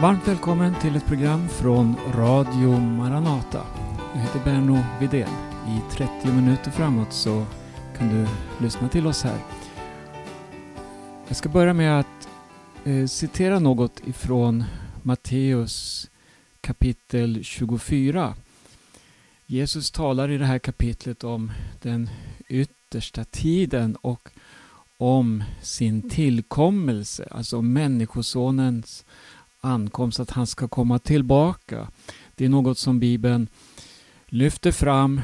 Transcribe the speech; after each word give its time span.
Varmt 0.00 0.28
välkommen 0.28 0.74
till 0.80 0.96
ett 0.96 1.06
program 1.06 1.48
från 1.48 1.96
Radio 2.14 2.78
Maranata. 2.78 3.66
Jag 4.14 4.20
heter 4.20 4.40
Berno 4.44 4.78
Vidén. 5.00 5.28
I 5.68 5.80
30 5.92 6.26
minuter 6.26 6.70
framåt 6.70 7.12
så 7.12 7.46
kan 7.98 8.08
du 8.08 8.26
lyssna 8.64 8.88
till 8.88 9.06
oss 9.06 9.22
här. 9.22 9.38
Jag 11.28 11.36
ska 11.36 11.48
börja 11.48 11.74
med 11.74 12.00
att 12.00 12.28
eh, 12.84 13.06
citera 13.06 13.58
något 13.58 14.00
ifrån 14.06 14.64
Matteus 15.02 16.10
kapitel 16.60 17.44
24. 17.44 18.34
Jesus 19.46 19.90
talar 19.90 20.30
i 20.30 20.38
det 20.38 20.46
här 20.46 20.58
kapitlet 20.58 21.24
om 21.24 21.52
den 21.82 22.10
yttersta 22.48 23.24
tiden 23.24 23.96
och 23.96 24.28
om 24.96 25.44
sin 25.62 26.10
tillkommelse, 26.10 27.28
alltså 27.30 27.62
Människosonens 27.62 29.04
ankomst, 29.60 30.20
att 30.20 30.30
han 30.30 30.46
ska 30.46 30.68
komma 30.68 30.98
tillbaka. 30.98 31.88
Det 32.34 32.44
är 32.44 32.48
något 32.48 32.78
som 32.78 33.00
Bibeln 33.00 33.48
lyfter 34.26 34.72
fram 34.72 35.20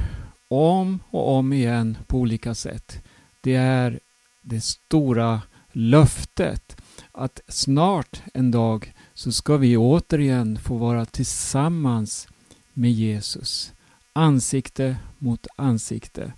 om 0.49 0.99
och 1.11 1.35
om 1.35 1.53
igen 1.53 1.99
på 2.07 2.19
olika 2.19 2.55
sätt. 2.55 3.05
Det 3.41 3.55
är 3.55 4.01
det 4.43 4.61
stora 4.61 5.43
löftet 5.73 6.77
att 7.13 7.41
snart 7.49 8.23
en 8.35 8.51
dag 8.51 8.95
så 9.15 9.33
ska 9.33 9.57
vi 9.57 9.77
återigen 9.77 10.59
få 10.59 10.77
vara 10.77 11.05
tillsammans 11.05 12.29
med 12.73 12.93
Jesus. 12.93 13.73
Ansikte 14.13 14.97
mot 15.19 15.47
ansikte. 15.57 16.33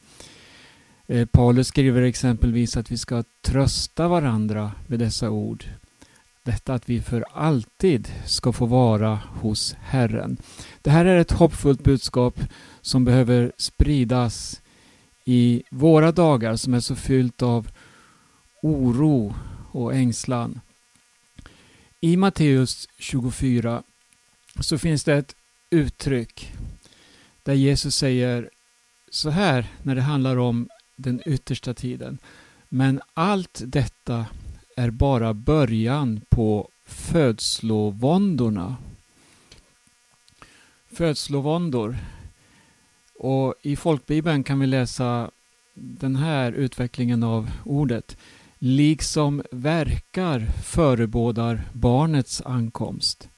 Eh, 1.07 1.27
Paulus 1.27 1.69
skriver 1.69 2.03
exempelvis 2.03 2.77
att 2.77 2.91
vi 2.91 2.99
ska 2.99 3.25
trösta 3.43 4.09
varandra 4.09 4.73
med 4.87 4.99
dessa 4.99 5.31
ord. 5.31 5.65
Detta 6.43 6.75
att 6.75 6.89
vi 6.89 7.01
för 7.01 7.25
alltid 7.33 8.13
ska 8.27 8.53
få 8.53 8.67
vara 8.67 9.15
hos 9.15 9.75
Herren. 9.81 10.37
Det 10.83 10.91
här 10.91 11.05
är 11.05 11.17
ett 11.17 11.33
hoppfullt 11.33 11.83
budskap 11.83 12.41
som 12.81 13.05
behöver 13.05 13.53
spridas 13.57 14.61
i 15.25 15.63
våra 15.71 16.13
dagar 16.13 16.57
som 16.57 16.75
är 16.75 16.81
så 16.81 16.97
fyllt 16.97 17.43
av 17.43 17.69
oro 18.63 19.35
och 19.73 19.95
ängslan. 19.95 20.61
I 22.01 22.17
Matteus 22.17 22.89
24 22.99 23.83
så 24.61 24.79
finns 24.79 25.05
det 25.05 25.15
ett 25.15 25.35
uttryck 25.71 26.53
där 27.43 27.55
Jesus 27.55 27.97
säger 27.97 28.51
så 29.11 29.31
här 29.31 29.67
när 29.83 29.95
det 29.95 30.03
handlar 30.03 30.37
om 30.37 30.69
den 30.97 31.23
yttersta 31.27 31.75
tiden. 31.75 32.19
Men 32.69 33.01
allt 33.15 33.61
detta 33.65 34.27
är 34.79 34.91
bara 34.91 35.35
början 35.35 36.21
på 36.29 36.69
födslovåndorna. 36.87 38.77
Födslovåndor. 40.93 41.97
Och 43.19 43.55
i 43.63 43.77
folkbibeln 43.77 44.45
kan 44.45 44.61
vi 44.61 44.67
läsa 44.67 45.31
den 45.75 46.17
här 46.17 46.53
utvecklingen 46.53 47.23
av 47.23 47.51
ordet. 47.65 48.17
Liksom 48.59 49.43
verkar 49.51 50.47
förebådar 50.65 51.63
barnets 51.73 52.43
ankomst. 52.45 53.29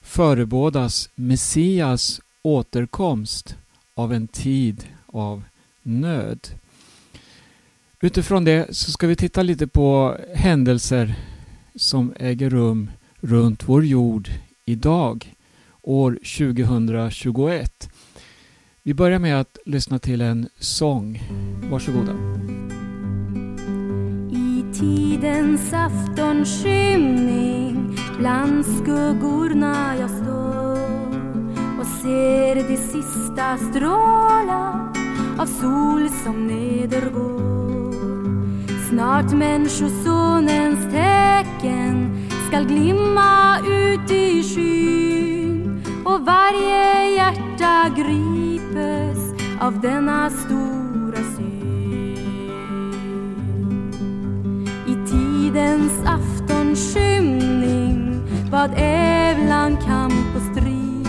Förebådas 0.00 1.10
Messias 1.14 2.20
återkomst 2.42 3.56
av 3.94 4.12
en 4.12 4.28
tid 4.28 4.88
av 5.06 5.42
nöd. 5.82 6.48
Utifrån 8.04 8.44
det 8.44 8.76
så 8.76 8.90
ska 8.90 9.06
vi 9.06 9.16
titta 9.16 9.42
lite 9.42 9.66
på 9.66 10.16
händelser 10.34 11.14
som 11.74 12.14
äger 12.18 12.50
rum 12.50 12.90
runt 13.20 13.68
vår 13.68 13.84
jord 13.84 14.28
idag, 14.64 15.34
år 15.82 16.12
2021. 16.12 17.90
Vi 18.82 18.94
börjar 18.94 19.18
med 19.18 19.40
att 19.40 19.58
lyssna 19.66 19.98
till 19.98 20.20
en 20.20 20.48
sång. 20.58 21.22
Varsågoda. 21.70 22.12
I 24.32 24.64
tidens 24.74 25.72
aftonskymning 25.72 27.96
bland 28.18 28.66
skuggorna 28.66 29.96
jag 30.00 30.10
står 30.10 30.72
och 31.80 31.86
ser 32.02 32.54
de 32.54 32.76
sista 32.76 33.58
strålar 33.58 34.92
av 35.38 35.46
sol 35.46 36.08
som 36.24 36.46
nedergår 36.46 37.51
Snart 38.92 39.32
Människosonens 39.32 40.92
tecken 40.92 42.28
skall 42.48 42.64
glimma 42.64 43.58
ut 43.58 44.10
i 44.10 44.42
skyn 44.42 45.84
och 46.04 46.20
varje 46.20 47.14
hjärta 47.14 47.88
gripes 47.96 49.18
av 49.60 49.80
denna 49.80 50.30
stora 50.30 51.22
syn. 51.36 52.18
I 54.86 54.96
tidens 55.10 55.92
aftonskymning 56.06 58.20
vad 58.50 58.70
ävlan 58.76 59.76
kamp 59.76 60.36
och 60.36 60.42
strid 60.52 61.08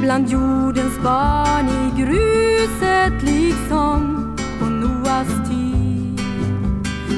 bland 0.00 0.28
jordens 0.28 1.02
barn 1.02 1.68
i 1.68 1.90
gruset 2.00 3.22
liksom 3.22 4.22
på 4.58 4.64
Noas 4.64 5.28
tid 5.28 5.45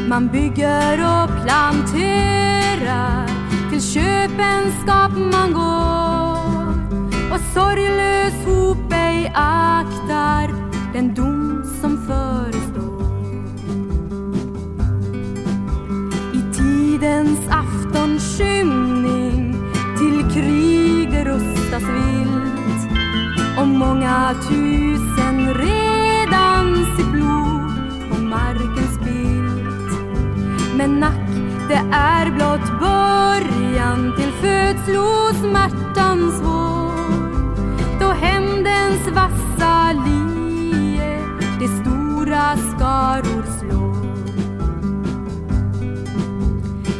man 0.08 0.28
bygger 0.28 0.92
och 0.92 1.28
planterar. 1.44 3.26
Till 3.70 3.82
köpenskap 3.82 5.12
man 5.32 5.52
går. 5.52 6.68
Och 7.32 7.40
sorglös 7.54 8.34
hop 8.46 8.92
ej 8.92 9.32
aktar 9.34 10.54
den 10.92 11.14
dom 11.14 11.64
som 11.80 12.06
förestår. 12.06 13.08
I 16.34 16.42
tidens 16.56 17.40
aftonskymning 17.50 19.56
till 19.98 20.30
krig 20.32 21.26
rustas 21.26 21.82
vilt. 21.82 22.88
Och 23.58 23.68
många 23.68 24.34
tusen 24.48 25.54
redan 25.54 25.77
men 30.78 31.00
nack, 31.00 31.28
det 31.68 31.82
är 31.92 32.30
blott 32.30 32.80
början 32.80 34.12
till 34.16 34.32
födslosmärtans 34.32 36.40
vår. 36.42 36.92
Då 38.00 38.06
hämndens 38.06 39.08
vassa 39.08 39.92
lie 39.92 41.18
de 41.60 41.68
stora 41.68 42.56
skaror 42.56 43.44
slår. 43.58 43.96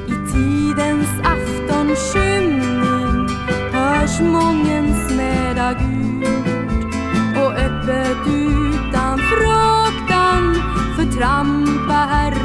I 0.06 0.14
tidens 0.32 1.08
aftonskymning 1.24 3.28
hörs 3.72 4.20
mången 4.20 4.94
smäda 5.08 5.72
Gud 5.72 6.26
och 7.36 7.52
öppet 7.52 8.26
utan 8.26 9.18
fruktan 9.18 10.54
förtrampa 10.96 12.06
Herrens 12.10 12.37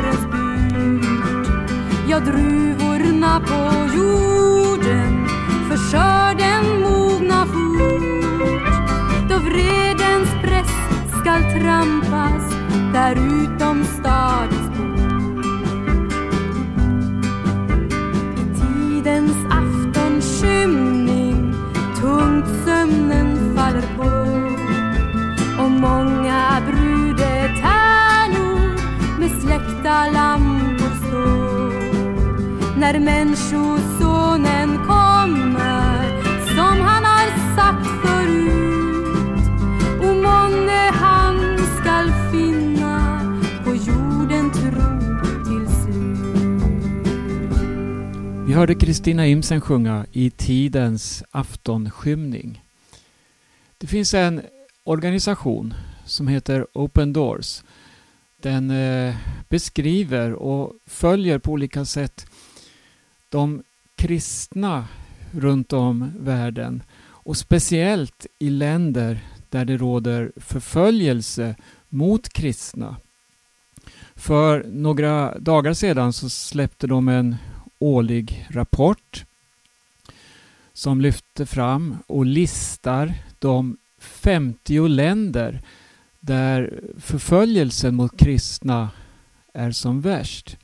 druvorna 2.26 3.40
på 3.40 3.96
jorden 3.96 5.28
för 5.70 5.78
skörden 5.78 6.82
mogna 6.82 7.46
fort. 7.46 8.64
Då 9.30 9.38
vredens 9.38 10.30
press 10.42 10.72
skall 11.22 11.44
trampas 11.62 12.54
där 12.94 13.16
ute 13.16 13.53
när 32.94 33.00
Människosonen 33.00 34.78
kommer 34.78 36.20
som 36.56 36.80
han 36.80 37.04
har 37.06 37.56
sagt 37.56 37.88
förut. 38.02 39.46
O 40.02 40.14
månne 40.14 40.92
han 40.94 41.58
skall 41.58 42.12
finna 42.32 43.20
på 43.64 43.76
jorden 43.76 44.52
tro 44.52 45.00
till 45.46 45.68
slut. 45.84 46.88
Vi 48.48 48.54
hörde 48.54 48.76
Kristina 48.76 49.28
Imsen 49.28 49.62
sjunga 49.62 50.06
I 50.12 50.30
tidens 50.30 51.24
aftonskymning. 51.32 52.64
Det 53.78 53.88
finns 53.88 54.14
en 54.14 54.42
organisation 54.84 55.74
som 56.06 56.28
heter 56.28 56.68
Open 56.74 57.14
Doors. 57.14 57.64
Den 58.42 58.72
eh, 58.72 59.16
beskriver 59.50 60.34
och 60.34 60.74
följer 60.86 61.40
på 61.40 61.52
olika 61.52 61.86
sätt 61.86 62.26
de 63.34 63.64
kristna 63.96 64.88
runt 65.32 65.74
om 65.74 66.12
världen 66.20 66.84
och 67.04 67.38
speciellt 67.38 68.26
i 68.40 68.50
länder 68.50 69.20
där 69.50 69.66
det 69.66 69.78
råder 69.78 70.32
förföljelse 70.36 71.56
mot 71.90 72.30
kristna. 72.30 72.96
För 74.16 74.66
några 74.68 75.40
dagar 75.40 75.74
sedan 75.74 76.14
så 76.14 76.30
släppte 76.30 76.88
de 76.88 77.08
en 77.08 77.36
årlig 77.80 78.48
rapport 78.50 79.26
som 80.74 81.02
lyfter 81.02 81.46
fram 81.46 81.98
och 82.08 82.26
listar 82.26 83.14
de 83.40 83.78
50 84.00 84.88
länder 84.88 85.62
där 86.20 86.82
förföljelsen 86.98 87.96
mot 87.96 88.20
kristna 88.20 88.90
är 89.54 89.72
som 89.72 90.02
värst. 90.02 90.58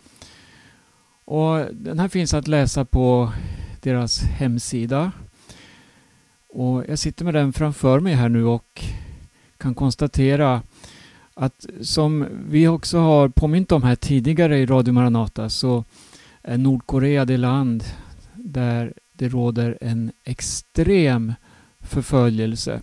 Och 1.30 1.66
den 1.72 2.00
här 2.00 2.08
finns 2.08 2.34
att 2.34 2.48
läsa 2.48 2.86
på 2.86 3.34
deras 3.82 4.22
hemsida. 4.22 5.12
Och 6.48 6.86
jag 6.88 7.00
sitter 7.00 7.26
med 7.26 7.34
den 7.34 7.54
framför 7.54 8.00
mig 8.00 8.14
här 8.14 8.30
nu 8.30 8.46
och 8.46 8.84
kan 9.58 9.76
konstatera 9.76 10.62
att 11.34 11.66
som 11.82 12.28
vi 12.50 12.68
också 12.68 13.00
har 13.00 13.30
påmint 13.30 13.72
om 13.72 13.84
här 13.84 13.96
tidigare 13.96 14.58
i 14.58 14.66
Radio 14.66 14.92
Maranata 14.94 15.50
så 15.50 15.84
är 16.42 16.58
Nordkorea 16.58 17.26
det 17.26 17.38
land 17.38 17.84
där 18.34 18.94
det 19.14 19.30
råder 19.30 19.78
en 19.82 20.12
extrem 20.24 21.34
förföljelse. 21.80 22.82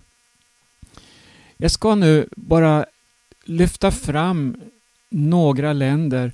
Jag 1.57 1.71
ska 1.71 1.95
nu 1.95 2.27
bara 2.35 2.85
lyfta 3.45 3.91
fram 3.91 4.57
några 5.09 5.73
länder 5.73 6.31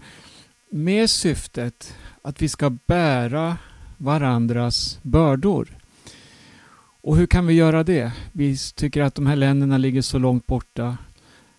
med 0.69 1.09
syftet 1.09 1.93
att 2.23 2.41
vi 2.41 2.49
ska 2.49 2.69
bära 2.69 3.57
varandras 3.97 4.99
bördor. 5.01 5.77
Och 7.01 7.17
hur 7.17 7.27
kan 7.27 7.47
vi 7.47 7.53
göra 7.53 7.83
det? 7.83 8.11
Vi 8.31 8.57
tycker 8.75 9.01
att 9.01 9.15
de 9.15 9.27
här 9.27 9.35
länderna 9.35 9.77
ligger 9.77 10.01
så 10.01 10.17
långt 10.17 10.47
borta. 10.47 10.97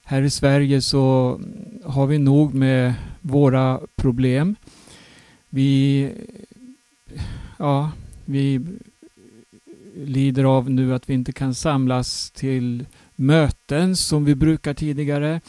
Här 0.04 0.22
i 0.22 0.30
Sverige 0.30 0.80
så 0.80 1.40
har 1.84 2.06
vi 2.06 2.18
nog 2.18 2.54
med 2.54 2.94
våra 3.20 3.80
problem. 3.96 4.56
Vi, 5.48 6.10
ja, 7.58 7.90
vi 8.24 8.60
lider 9.96 10.44
av 10.44 10.70
nu 10.70 10.94
att 10.94 11.10
vi 11.10 11.14
inte 11.14 11.32
kan 11.32 11.54
samlas 11.54 12.30
till 12.30 12.86
möten 13.14 13.96
som 13.96 14.24
vi 14.24 14.34
brukar 14.34 14.74
tidigare. 14.74 15.40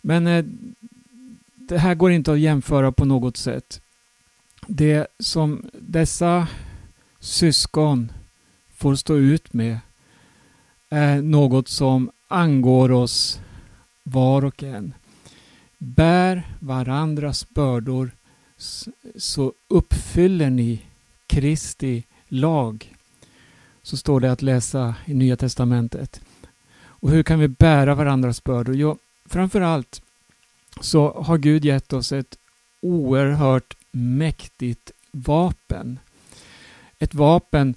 Men 0.00 0.26
eh, 0.26 0.44
det 1.54 1.78
här 1.78 1.94
går 1.94 2.12
inte 2.12 2.32
att 2.32 2.40
jämföra 2.40 2.92
på 2.92 3.04
något 3.04 3.36
sätt. 3.36 3.80
Det 4.66 5.06
som 5.18 5.70
dessa 5.72 6.48
syskon 7.20 8.12
får 8.74 8.94
stå 8.94 9.16
ut 9.16 9.52
med 9.52 9.78
är 10.88 11.22
något 11.22 11.68
som 11.68 12.10
angår 12.28 12.92
oss 12.92 13.40
var 14.02 14.44
och 14.44 14.62
en. 14.62 14.94
Bär 15.78 16.42
varandras 16.60 17.48
bördor 17.48 18.10
så 19.16 19.52
uppfyller 19.68 20.50
ni 20.50 20.82
Kristi 21.26 22.04
lag. 22.28 22.94
Så 23.82 23.96
står 23.96 24.20
det 24.20 24.32
att 24.32 24.42
läsa 24.42 24.94
i 25.04 25.14
Nya 25.14 25.36
Testamentet. 25.36 26.20
Och 26.76 27.10
hur 27.10 27.22
kan 27.22 27.38
vi 27.38 27.48
bära 27.48 27.94
varandras 27.94 28.44
bördor? 28.44 28.76
Jo, 28.76 28.98
framför 29.26 29.60
allt 29.60 30.02
så 30.80 31.22
har 31.22 31.38
Gud 31.38 31.64
gett 31.64 31.92
oss 31.92 32.12
ett 32.12 32.38
oerhört 32.82 33.76
mäktigt 33.94 34.90
vapen. 35.12 35.98
Ett 36.98 37.14
vapen 37.14 37.74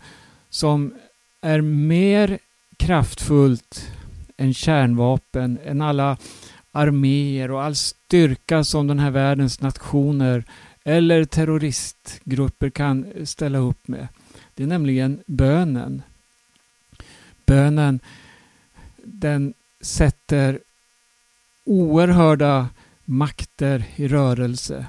som 0.50 0.94
är 1.42 1.62
mer 1.62 2.40
kraftfullt 2.78 3.92
än 4.38 4.54
kärnvapen, 4.54 5.60
än 5.66 5.82
alla 5.82 6.18
arméer 6.72 7.52
och 7.52 7.64
all 7.64 7.76
styrka 7.76 8.64
som 8.64 8.88
den 8.88 9.00
här 9.00 9.12
världens 9.12 9.62
nationer 9.62 10.44
eller 10.84 11.26
terroristgrupper 11.26 12.70
kan 12.70 13.06
ställa 13.24 13.58
upp 13.58 13.88
med. 13.88 14.08
Det 14.54 14.64
är 14.64 14.68
nämligen 14.68 15.24
bönen. 15.26 16.02
Bönen 17.46 18.00
den 19.04 19.54
sätter 19.82 20.60
oerhörda 21.64 22.70
makter 23.06 23.84
i 23.96 24.08
rörelse. 24.08 24.86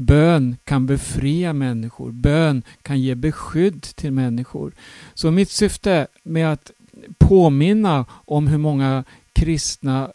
Bön 0.00 0.56
kan 0.64 0.86
befria 0.86 1.52
människor. 1.52 2.12
Bön 2.12 2.62
kan 2.82 3.00
ge 3.00 3.14
beskydd 3.14 3.82
till 3.82 4.12
människor. 4.12 4.72
Så 5.14 5.30
mitt 5.30 5.50
syfte 5.50 6.06
med 6.22 6.52
att 6.52 6.70
påminna 7.18 8.06
om 8.10 8.46
hur 8.46 8.58
många 8.58 9.04
kristna 9.32 10.12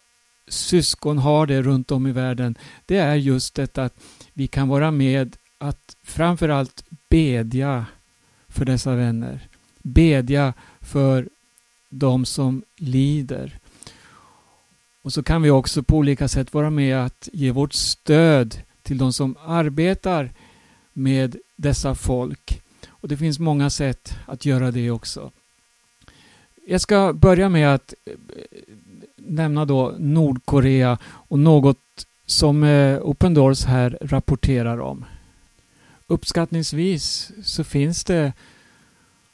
syskon 0.48 1.18
har 1.18 1.46
det 1.46 1.62
runt 1.62 1.90
om 1.90 2.06
i 2.06 2.12
världen, 2.12 2.58
det 2.86 2.96
är 2.96 3.14
just 3.14 3.54
detta 3.54 3.84
att 3.84 3.94
vi 4.32 4.46
kan 4.46 4.68
vara 4.68 4.90
med 4.90 5.36
att 5.58 5.96
framförallt 6.02 6.84
bedja 7.08 7.86
för 8.48 8.64
dessa 8.64 8.94
vänner. 8.94 9.48
Bedja 9.82 10.54
för 10.80 11.28
de 11.90 12.24
som 12.24 12.62
lider. 12.76 13.58
Och 15.02 15.12
så 15.12 15.22
kan 15.22 15.42
vi 15.42 15.50
också 15.50 15.82
på 15.82 15.96
olika 15.96 16.28
sätt 16.28 16.54
vara 16.54 16.70
med 16.70 17.04
att 17.04 17.28
ge 17.32 17.50
vårt 17.50 17.72
stöd 17.72 18.62
till 18.84 18.98
de 18.98 19.12
som 19.12 19.36
arbetar 19.46 20.30
med 20.92 21.36
dessa 21.56 21.94
folk. 21.94 22.62
Och 22.88 23.08
det 23.08 23.16
finns 23.16 23.38
många 23.38 23.70
sätt 23.70 24.14
att 24.26 24.46
göra 24.46 24.70
det 24.70 24.90
också. 24.90 25.30
Jag 26.66 26.80
ska 26.80 27.12
börja 27.12 27.48
med 27.48 27.74
att 27.74 27.94
eh, 28.04 28.12
nämna 29.16 29.64
då 29.64 29.94
Nordkorea 29.98 30.98
och 31.04 31.38
något 31.38 32.06
som 32.26 32.64
eh, 32.64 32.98
Open 33.02 33.34
Doors 33.34 33.64
här 33.64 33.98
rapporterar 34.00 34.80
om. 34.80 35.04
Uppskattningsvis 36.06 37.32
så 37.42 37.64
finns 37.64 38.04
det 38.04 38.32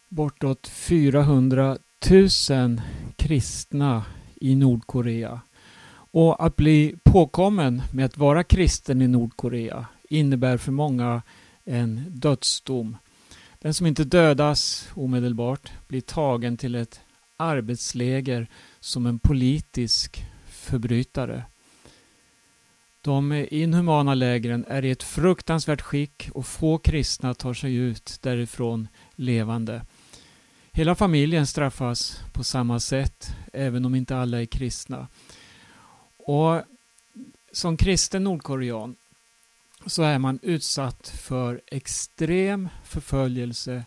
bortåt 0.08 0.68
400 0.68 1.78
000 2.50 2.80
kristna 3.16 4.04
i 4.34 4.54
Nordkorea. 4.54 5.40
Och 6.10 6.44
att 6.44 6.56
bli 6.56 6.96
påkommen 7.04 7.82
med 7.92 8.04
att 8.04 8.18
vara 8.18 8.44
kristen 8.44 9.02
i 9.02 9.08
Nordkorea 9.08 9.86
innebär 10.08 10.56
för 10.56 10.72
många 10.72 11.22
en 11.64 12.04
dödsdom. 12.08 12.96
Den 13.58 13.74
som 13.74 13.86
inte 13.86 14.04
dödas 14.04 14.88
omedelbart 14.94 15.72
blir 15.88 16.00
tagen 16.00 16.56
till 16.56 16.74
ett 16.74 17.00
arbetsläger 17.36 18.48
som 18.80 19.06
en 19.06 19.18
politisk 19.18 20.24
förbrytare. 20.46 21.44
De 23.02 23.46
inhumana 23.50 24.14
lägren 24.14 24.64
är 24.68 24.84
i 24.84 24.90
ett 24.90 25.02
fruktansvärt 25.02 25.80
skick 25.80 26.28
och 26.32 26.46
få 26.46 26.78
kristna 26.78 27.34
tar 27.34 27.54
sig 27.54 27.74
ut 27.74 28.18
därifrån 28.22 28.88
levande. 29.14 29.82
Hela 30.72 30.94
familjen 30.94 31.46
straffas 31.46 32.22
på 32.32 32.44
samma 32.44 32.80
sätt, 32.80 33.34
även 33.52 33.84
om 33.84 33.94
inte 33.94 34.16
alla 34.16 34.40
är 34.40 34.46
kristna. 34.46 35.08
Och 36.24 36.62
som 37.52 37.76
kristen 37.76 38.24
nordkorean 38.24 38.96
så 39.86 40.02
är 40.02 40.18
man 40.18 40.38
utsatt 40.42 41.08
för 41.08 41.60
extrem 41.66 42.68
förföljelse 42.84 43.84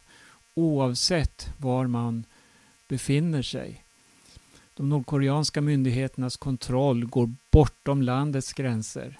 oavsett 0.53 1.49
var 1.57 1.87
man 1.87 2.25
befinner 2.87 3.41
sig. 3.41 3.83
De 4.73 4.89
nordkoreanska 4.89 5.61
myndigheternas 5.61 6.37
kontroll 6.37 7.05
går 7.05 7.35
bortom 7.51 8.01
landets 8.01 8.53
gränser. 8.53 9.19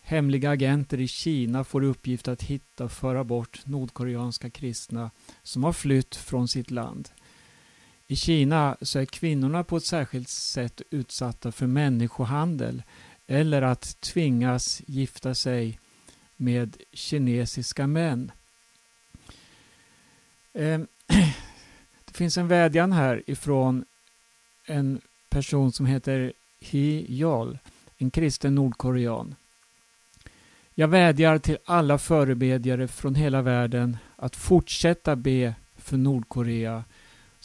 Hemliga 0.00 0.50
agenter 0.50 1.00
i 1.00 1.08
Kina 1.08 1.64
får 1.64 1.84
i 1.84 1.86
uppgift 1.86 2.28
att 2.28 2.42
hitta 2.42 2.84
och 2.84 2.92
föra 2.92 3.24
bort 3.24 3.66
nordkoreanska 3.66 4.50
kristna 4.50 5.10
som 5.42 5.64
har 5.64 5.72
flytt 5.72 6.16
från 6.16 6.48
sitt 6.48 6.70
land. 6.70 7.08
I 8.08 8.16
Kina 8.16 8.76
så 8.82 8.98
är 8.98 9.04
kvinnorna 9.04 9.64
på 9.64 9.76
ett 9.76 9.84
särskilt 9.84 10.28
sätt 10.28 10.82
utsatta 10.90 11.52
för 11.52 11.66
människohandel 11.66 12.82
eller 13.26 13.62
att 13.62 14.00
tvingas 14.00 14.82
gifta 14.86 15.34
sig 15.34 15.80
med 16.36 16.76
kinesiska 16.92 17.86
män. 17.86 18.32
Ehm, 20.54 20.86
det 22.04 22.16
finns 22.16 22.36
en 22.38 22.48
vädjan 22.48 22.92
här 22.92 23.22
ifrån 23.26 23.84
en 24.66 25.00
person 25.28 25.72
som 25.72 25.86
heter 25.86 26.32
Hi 26.60 27.06
Yol, 27.08 27.58
en 27.98 28.10
kristen 28.10 28.54
nordkorean. 28.54 29.34
Jag 30.74 30.88
vädjar 30.88 31.38
till 31.38 31.58
alla 31.64 31.98
förebedjare 31.98 32.88
från 32.88 33.14
hela 33.14 33.42
världen 33.42 33.96
att 34.16 34.36
fortsätta 34.36 35.16
be 35.16 35.54
för 35.76 35.96
Nordkorea 35.96 36.84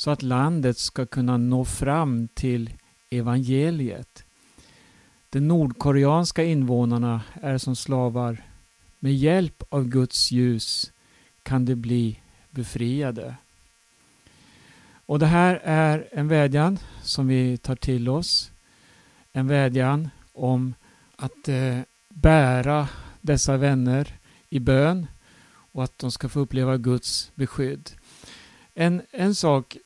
så 0.01 0.11
att 0.11 0.21
landet 0.21 0.77
ska 0.77 1.05
kunna 1.05 1.37
nå 1.37 1.65
fram 1.65 2.27
till 2.27 2.69
evangeliet. 3.09 4.25
De 5.29 5.39
nordkoreanska 5.39 6.43
invånarna 6.43 7.21
är 7.41 7.57
som 7.57 7.75
slavar. 7.75 8.43
Med 8.99 9.15
hjälp 9.15 9.63
av 9.69 9.87
Guds 9.87 10.31
ljus 10.31 10.91
kan 11.43 11.65
de 11.65 11.75
bli 11.75 12.19
befriade. 12.49 13.35
Och 15.05 15.19
det 15.19 15.25
här 15.25 15.61
är 15.63 16.09
en 16.11 16.27
vädjan 16.27 16.79
som 17.03 17.27
vi 17.27 17.57
tar 17.57 17.75
till 17.75 18.09
oss. 18.09 18.51
En 19.31 19.47
vädjan 19.47 20.09
om 20.33 20.73
att 21.15 21.47
eh, 21.47 21.79
bära 22.09 22.87
dessa 23.21 23.57
vänner 23.57 24.19
i 24.49 24.59
bön 24.59 25.07
och 25.47 25.83
att 25.83 25.99
de 25.99 26.11
ska 26.11 26.29
få 26.29 26.39
uppleva 26.39 26.77
Guds 26.77 27.31
beskydd. 27.35 27.91
En, 28.73 29.01
en 29.11 29.35
sak, 29.35 29.77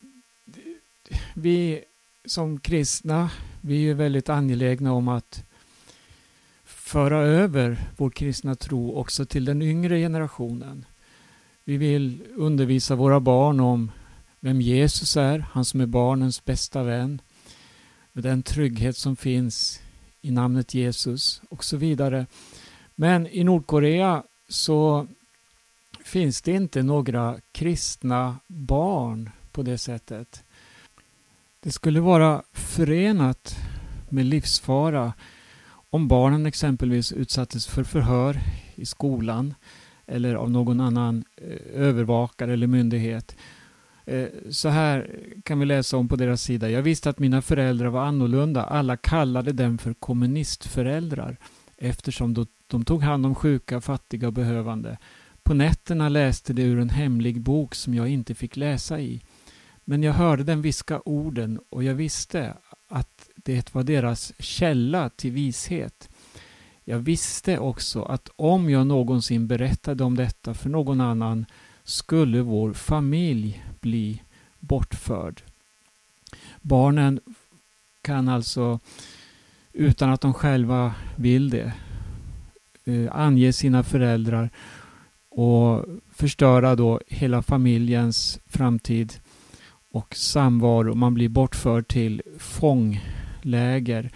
vi 1.33 1.83
som 2.25 2.59
kristna, 2.59 3.29
vi 3.61 3.75
är 3.75 3.79
ju 3.79 3.93
väldigt 3.93 4.29
angelägna 4.29 4.93
om 4.93 5.07
att 5.07 5.43
föra 6.63 7.19
över 7.19 7.77
vår 7.97 8.09
kristna 8.09 8.55
tro 8.55 8.95
också 8.95 9.25
till 9.25 9.45
den 9.45 9.61
yngre 9.61 9.99
generationen. 9.99 10.85
Vi 11.63 11.77
vill 11.77 12.23
undervisa 12.35 12.95
våra 12.95 13.19
barn 13.19 13.59
om 13.59 13.91
vem 14.39 14.61
Jesus 14.61 15.17
är, 15.17 15.39
han 15.39 15.65
som 15.65 15.81
är 15.81 15.85
barnens 15.85 16.45
bästa 16.45 16.83
vän, 16.83 17.21
den 18.13 18.43
trygghet 18.43 18.97
som 18.97 19.15
finns 19.15 19.81
i 20.21 20.31
namnet 20.31 20.73
Jesus 20.73 21.41
och 21.49 21.63
så 21.63 21.77
vidare. 21.77 22.25
Men 22.95 23.27
i 23.27 23.43
Nordkorea 23.43 24.23
så 24.49 25.07
finns 26.03 26.41
det 26.41 26.51
inte 26.51 26.83
några 26.83 27.39
kristna 27.51 28.39
barn 28.47 29.29
på 29.51 29.63
det 29.63 29.77
sättet. 29.77 30.44
Det 31.65 31.71
skulle 31.71 31.99
vara 31.99 32.43
förenat 32.53 33.57
med 34.09 34.25
livsfara 34.25 35.13
om 35.89 36.07
barnen 36.07 36.45
exempelvis 36.45 37.11
utsattes 37.11 37.67
för 37.67 37.83
förhör 37.83 38.39
i 38.75 38.85
skolan 38.85 39.53
eller 40.05 40.35
av 40.35 40.51
någon 40.51 40.79
annan 40.79 41.23
eh, 41.37 41.81
övervakare 41.81 42.53
eller 42.53 42.67
myndighet. 42.67 43.35
Eh, 44.05 44.27
så 44.49 44.69
här 44.69 45.19
kan 45.43 45.59
vi 45.59 45.65
läsa 45.65 45.97
om 45.97 46.07
på 46.07 46.15
deras 46.15 46.41
sida. 46.41 46.69
Jag 46.69 46.81
visste 46.81 47.09
att 47.09 47.19
mina 47.19 47.41
föräldrar 47.41 47.87
var 47.87 48.05
annorlunda. 48.05 48.63
Alla 48.63 48.97
kallade 48.97 49.51
dem 49.51 49.77
för 49.77 49.93
kommunistföräldrar 49.93 51.37
eftersom 51.77 52.45
de 52.67 52.85
tog 52.85 53.03
hand 53.03 53.25
om 53.25 53.35
sjuka, 53.35 53.81
fattiga 53.81 54.27
och 54.27 54.33
behövande. 54.33 54.97
På 55.43 55.53
nätterna 55.53 56.09
läste 56.09 56.53
de 56.53 56.63
ur 56.63 56.79
en 56.79 56.89
hemlig 56.89 57.41
bok 57.41 57.75
som 57.75 57.93
jag 57.93 58.09
inte 58.09 58.35
fick 58.35 58.57
läsa 58.57 58.99
i. 58.99 59.21
Men 59.85 60.03
jag 60.03 60.13
hörde 60.13 60.43
dem 60.43 60.61
viska 60.61 61.01
orden 61.05 61.59
och 61.69 61.83
jag 61.83 61.93
visste 61.93 62.57
att 62.87 63.29
det 63.35 63.75
var 63.75 63.83
deras 63.83 64.33
källa 64.39 65.09
till 65.09 65.31
vishet. 65.31 66.09
Jag 66.83 66.99
visste 66.99 67.59
också 67.59 68.03
att 68.03 68.29
om 68.35 68.69
jag 68.69 68.87
någonsin 68.87 69.47
berättade 69.47 70.03
om 70.03 70.15
detta 70.15 70.53
för 70.53 70.69
någon 70.69 71.01
annan 71.01 71.45
skulle 71.83 72.41
vår 72.41 72.73
familj 72.73 73.63
bli 73.79 74.21
bortförd. 74.59 75.41
Barnen 76.61 77.19
kan 78.01 78.29
alltså, 78.29 78.79
utan 79.73 80.09
att 80.09 80.21
de 80.21 80.33
själva 80.33 80.95
vill 81.15 81.49
det, 81.49 81.73
eh, 82.85 83.15
ange 83.15 83.53
sina 83.53 83.83
föräldrar 83.83 84.49
och 85.29 85.85
förstöra 86.11 86.75
då 86.75 87.01
hela 87.07 87.41
familjens 87.41 88.39
framtid 88.45 89.13
och 89.95 90.15
samvaro. 90.15 90.95
Man 90.95 91.13
blir 91.13 91.29
bortförd 91.29 91.87
till 91.87 92.21
fångläger. 92.39 94.11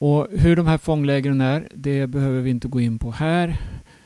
Och 0.00 0.28
hur 0.30 0.56
de 0.56 0.66
här 0.66 0.78
fånglägren 0.78 1.40
är, 1.40 1.68
det 1.74 2.06
behöver 2.06 2.40
vi 2.40 2.50
inte 2.50 2.68
gå 2.68 2.80
in 2.80 2.98
på 2.98 3.10
här. 3.10 3.56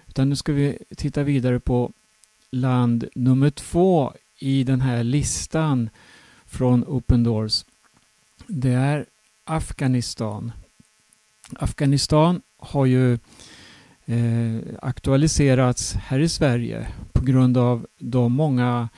Utan 0.06 0.28
nu 0.28 0.36
ska 0.36 0.52
vi 0.52 0.78
titta 0.96 1.22
vidare 1.22 1.60
på 1.60 1.92
land 2.50 3.08
nummer 3.14 3.50
två 3.50 4.12
i 4.38 4.64
den 4.64 4.80
här 4.80 5.04
listan 5.04 5.90
från 6.44 6.84
Open 6.84 7.24
Doors. 7.24 7.64
Det 8.46 8.72
är 8.72 9.06
Afghanistan. 9.44 10.52
Afghanistan 11.52 12.42
har 12.56 12.86
ju 12.86 13.12
eh, 14.04 14.60
aktualiserats 14.82 15.94
här 15.94 16.20
i 16.20 16.28
Sverige 16.28 16.86
på 17.12 17.24
grund 17.24 17.56
av 17.56 17.86
de 17.98 18.32
många 18.32 18.88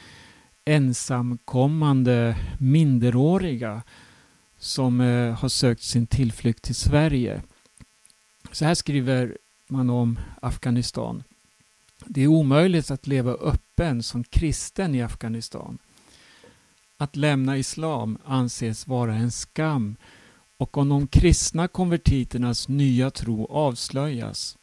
ensamkommande 0.68 2.36
minderåriga 2.58 3.82
som 4.58 5.00
eh, 5.00 5.34
har 5.34 5.48
sökt 5.48 5.82
sin 5.82 6.06
tillflykt 6.06 6.62
till 6.62 6.74
Sverige. 6.74 7.42
Så 8.52 8.64
här 8.64 8.74
skriver 8.74 9.38
man 9.68 9.90
om 9.90 10.18
Afghanistan. 10.42 11.22
Det 12.06 12.22
är 12.22 12.26
omöjligt 12.26 12.90
att 12.90 13.06
leva 13.06 13.32
öppen 13.32 14.02
som 14.02 14.24
kristen 14.24 14.94
i 14.94 15.02
Afghanistan. 15.02 15.78
Att 16.96 17.16
lämna 17.16 17.56
islam 17.56 18.18
anses 18.24 18.86
vara 18.86 19.14
en 19.14 19.30
skam 19.30 19.96
och 20.56 20.76
om 20.76 20.88
de 20.88 21.06
kristna 21.06 21.68
konvertiternas 21.68 22.68
nya 22.68 23.10
tro 23.10 23.46
avslöjas 23.46 24.58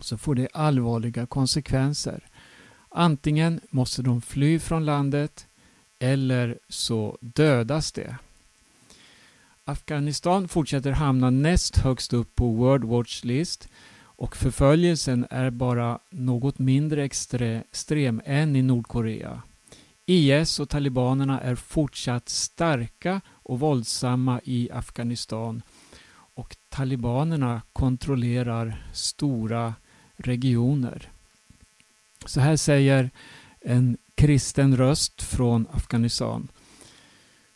så 0.00 0.18
får 0.18 0.34
det 0.34 0.48
allvarliga 0.52 1.26
konsekvenser. 1.26 2.28
Antingen 2.98 3.60
måste 3.70 4.02
de 4.02 4.20
fly 4.20 4.58
från 4.58 4.84
landet 4.84 5.46
eller 5.98 6.58
så 6.68 7.18
dödas 7.20 7.92
de. 7.92 8.14
Afghanistan 9.64 10.48
fortsätter 10.48 10.90
hamna 10.90 11.30
näst 11.30 11.76
högst 11.76 12.12
upp 12.12 12.34
på 12.34 12.52
World 12.52 12.84
Watch 12.84 13.24
List 13.24 13.68
och 13.98 14.36
förföljelsen 14.36 15.26
är 15.30 15.50
bara 15.50 15.98
något 16.10 16.58
mindre 16.58 17.04
extrem 17.04 18.22
än 18.24 18.56
i 18.56 18.62
Nordkorea. 18.62 19.42
IS 20.06 20.60
och 20.60 20.68
talibanerna 20.68 21.40
är 21.40 21.54
fortsatt 21.54 22.28
starka 22.28 23.20
och 23.28 23.60
våldsamma 23.60 24.40
i 24.44 24.70
Afghanistan 24.70 25.62
och 26.10 26.56
talibanerna 26.68 27.62
kontrollerar 27.72 28.88
stora 28.92 29.74
regioner. 30.16 31.10
Så 32.26 32.40
här 32.40 32.56
säger 32.56 33.10
en 33.60 33.96
kristen 34.14 34.76
röst 34.76 35.22
från 35.22 35.66
Afghanistan. 35.72 36.48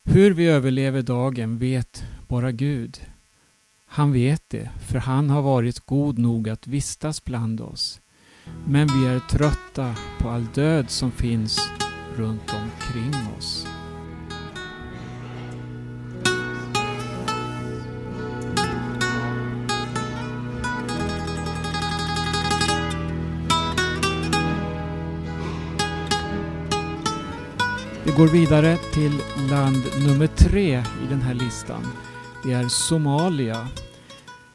Hur 0.05 0.31
vi 0.35 0.47
överlever 0.47 1.03
dagen 1.03 1.59
vet 1.59 2.05
bara 2.29 2.53
Gud. 2.53 3.01
Han 3.87 4.13
vet 4.13 4.51
det, 4.51 4.71
för 4.89 4.99
han 4.99 5.31
har 5.31 5.43
varit 5.43 5.81
god 5.81 6.19
nog 6.19 6.49
att 6.49 6.67
vistas 6.67 7.25
bland 7.25 7.61
oss. 7.61 8.01
Men 8.67 8.87
vi 8.87 9.07
är 9.07 9.19
trötta 9.19 9.95
på 10.19 10.29
all 10.29 10.47
död 10.55 10.91
som 10.91 11.13
finns 11.13 11.71
runt 12.17 12.55
omkring 12.55 13.15
oss. 13.39 13.60
Vi 28.11 28.17
går 28.17 28.29
vidare 28.29 28.77
till 28.77 29.13
land 29.51 29.83
nummer 30.07 30.27
tre 30.27 30.79
i 30.79 31.07
den 31.09 31.23
här 31.23 31.35
listan. 31.35 31.87
Det 32.45 32.53
är 32.53 32.69
Somalia. 32.69 33.69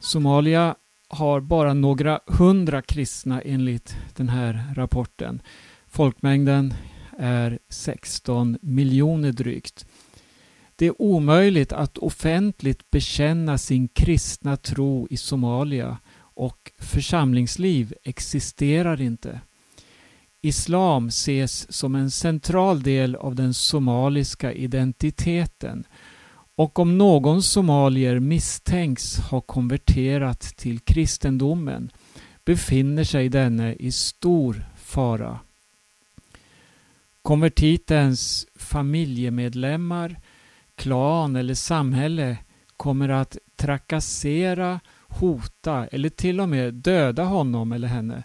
Somalia 0.00 0.74
har 1.08 1.40
bara 1.40 1.74
några 1.74 2.20
hundra 2.26 2.82
kristna 2.82 3.40
enligt 3.40 3.96
den 4.16 4.28
här 4.28 4.64
rapporten. 4.74 5.42
Folkmängden 5.86 6.74
är 7.18 7.58
16 7.68 8.58
miljoner 8.62 9.32
drygt. 9.32 9.86
Det 10.76 10.86
är 10.86 11.02
omöjligt 11.02 11.72
att 11.72 11.98
offentligt 11.98 12.90
bekänna 12.90 13.58
sin 13.58 13.88
kristna 13.88 14.56
tro 14.56 15.06
i 15.10 15.16
Somalia 15.16 15.98
och 16.18 16.72
församlingsliv 16.78 17.94
existerar 18.02 19.00
inte. 19.00 19.40
Islam 20.46 21.08
ses 21.08 21.72
som 21.72 21.94
en 21.94 22.10
central 22.10 22.82
del 22.82 23.16
av 23.16 23.34
den 23.34 23.54
somaliska 23.54 24.52
identiteten 24.52 25.84
och 26.56 26.78
om 26.78 26.98
någon 26.98 27.42
somalier 27.42 28.20
misstänks 28.20 29.18
ha 29.18 29.40
konverterat 29.40 30.40
till 30.40 30.80
kristendomen 30.80 31.90
befinner 32.44 33.04
sig 33.04 33.28
denne 33.28 33.74
i 33.74 33.92
stor 33.92 34.64
fara. 34.76 35.38
Konvertitens 37.22 38.46
familjemedlemmar, 38.54 40.20
klan 40.74 41.36
eller 41.36 41.54
samhälle 41.54 42.38
kommer 42.76 43.08
att 43.08 43.38
trakassera, 43.56 44.80
hota 45.08 45.86
eller 45.86 46.08
till 46.08 46.40
och 46.40 46.48
med 46.48 46.74
döda 46.74 47.24
honom 47.24 47.72
eller 47.72 47.88
henne 47.88 48.24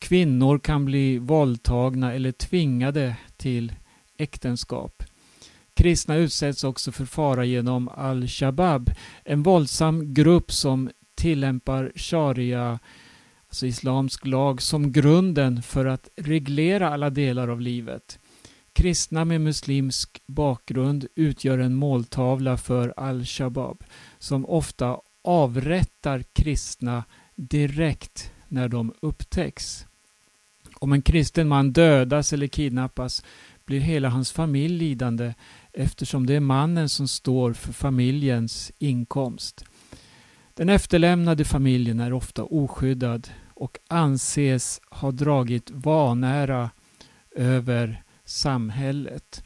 Kvinnor 0.00 0.58
kan 0.58 0.84
bli 0.84 1.18
våldtagna 1.18 2.14
eller 2.14 2.32
tvingade 2.32 3.16
till 3.36 3.72
äktenskap. 4.16 5.02
Kristna 5.74 6.16
utsätts 6.16 6.64
också 6.64 6.92
för 6.92 7.04
fara 7.04 7.44
genom 7.44 7.88
al-Shabab, 7.88 8.90
en 9.24 9.42
våldsam 9.42 10.14
grupp 10.14 10.52
som 10.52 10.90
tillämpar 11.14 11.92
sharia 11.94 12.78
alltså 13.50 13.66
islamsk 13.66 14.26
lag, 14.26 14.62
som 14.62 14.92
grunden 14.92 15.62
för 15.62 15.86
att 15.86 16.08
reglera 16.16 16.88
alla 16.88 17.10
delar 17.10 17.48
av 17.48 17.60
livet. 17.60 18.18
Kristna 18.72 19.24
med 19.24 19.40
muslimsk 19.40 20.22
bakgrund 20.26 21.06
utgör 21.14 21.58
en 21.58 21.74
måltavla 21.74 22.56
för 22.56 22.94
al-Shabaab 22.96 23.84
som 24.18 24.46
ofta 24.46 25.00
avrättar 25.24 26.22
kristna 26.32 27.04
direkt 27.36 28.32
när 28.48 28.68
de 28.68 28.94
upptäcks. 29.02 29.86
Om 30.82 30.92
en 30.92 31.02
kristen 31.02 31.48
man 31.48 31.72
dödas 31.72 32.32
eller 32.32 32.46
kidnappas 32.46 33.24
blir 33.64 33.80
hela 33.80 34.08
hans 34.08 34.32
familj 34.32 34.78
lidande 34.78 35.34
eftersom 35.72 36.26
det 36.26 36.34
är 36.34 36.40
mannen 36.40 36.88
som 36.88 37.08
står 37.08 37.52
för 37.52 37.72
familjens 37.72 38.72
inkomst. 38.78 39.64
Den 40.54 40.68
efterlämnade 40.68 41.44
familjen 41.44 42.00
är 42.00 42.12
ofta 42.12 42.44
oskyddad 42.44 43.28
och 43.54 43.78
anses 43.88 44.80
ha 44.90 45.10
dragit 45.10 45.70
vanära 45.70 46.70
över 47.30 48.02
samhället. 48.24 49.42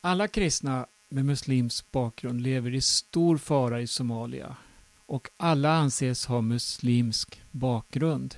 Alla 0.00 0.28
kristna 0.28 0.86
med 1.08 1.24
muslimsk 1.24 1.90
bakgrund 1.92 2.40
lever 2.40 2.74
i 2.74 2.80
stor 2.80 3.38
fara 3.38 3.80
i 3.80 3.86
Somalia 3.86 4.56
och 5.06 5.28
alla 5.36 5.72
anses 5.72 6.26
ha 6.26 6.40
muslimsk 6.40 7.42
bakgrund. 7.50 8.34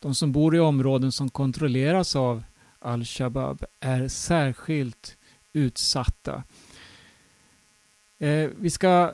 De 0.00 0.14
som 0.14 0.32
bor 0.32 0.56
i 0.56 0.60
områden 0.60 1.12
som 1.12 1.30
kontrolleras 1.30 2.16
av 2.16 2.42
al-Shabaab 2.78 3.64
är 3.80 4.08
särskilt 4.08 5.16
utsatta. 5.52 6.42
Eh, 8.18 8.50
vi 8.58 8.70
ska 8.70 9.12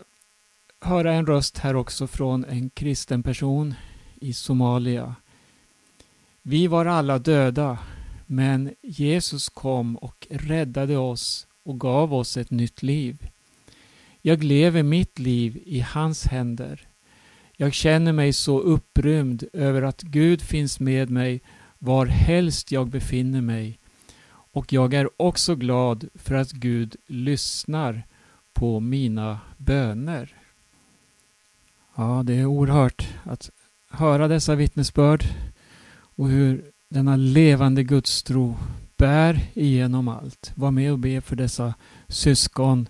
höra 0.81 1.15
en 1.15 1.27
röst 1.27 1.59
här 1.59 1.77
också 1.77 2.07
från 2.07 2.45
en 2.45 2.71
kristen 2.71 3.23
person 3.23 3.75
i 4.15 4.33
Somalia. 4.33 5.15
Vi 6.43 6.67
var 6.67 6.87
alla 6.87 7.19
döda, 7.19 7.79
men 8.27 8.75
Jesus 8.83 9.49
kom 9.49 9.97
och 9.97 10.27
räddade 10.31 10.97
oss 10.97 11.47
och 11.65 11.81
gav 11.81 12.15
oss 12.15 12.37
ett 12.37 12.51
nytt 12.51 12.83
liv. 12.83 13.29
Jag 14.23 14.45
lever 14.45 14.83
mitt 14.83 15.19
liv 15.19 15.63
i 15.65 15.81
hans 15.81 16.27
händer. 16.27 16.89
Jag 17.57 17.73
känner 17.73 18.13
mig 18.13 18.33
så 18.33 18.61
upprymd 18.61 19.45
över 19.53 19.83
att 19.83 20.03
Gud 20.03 20.43
finns 20.43 20.81
med 20.81 21.11
mig 21.11 21.41
var 21.79 22.07
helst 22.07 22.73
jag 22.73 22.89
befinner 22.89 23.41
mig 23.41 23.79
och 24.29 24.73
jag 24.73 24.95
är 24.95 25.09
också 25.17 25.55
glad 25.55 26.09
för 26.15 26.35
att 26.35 26.53
Gud 26.53 26.97
lyssnar 27.07 28.07
på 28.53 28.81
mina 28.81 29.41
böner. 29.57 30.35
Ja, 31.95 32.23
det 32.25 32.35
är 32.35 32.47
oerhört 32.47 33.09
att 33.25 33.51
höra 33.91 34.29
dessa 34.29 34.55
vittnesbörd 34.55 35.25
och 36.17 36.29
hur 36.29 36.71
denna 36.89 37.17
levande 37.17 37.83
gudstro 37.83 38.57
bär 38.97 39.41
igenom 39.55 40.09
allt. 40.09 40.53
Var 40.55 40.71
med 40.71 40.93
och 40.93 40.99
be 40.99 41.21
för 41.21 41.37
dessa 41.37 41.75
syskon 42.09 42.89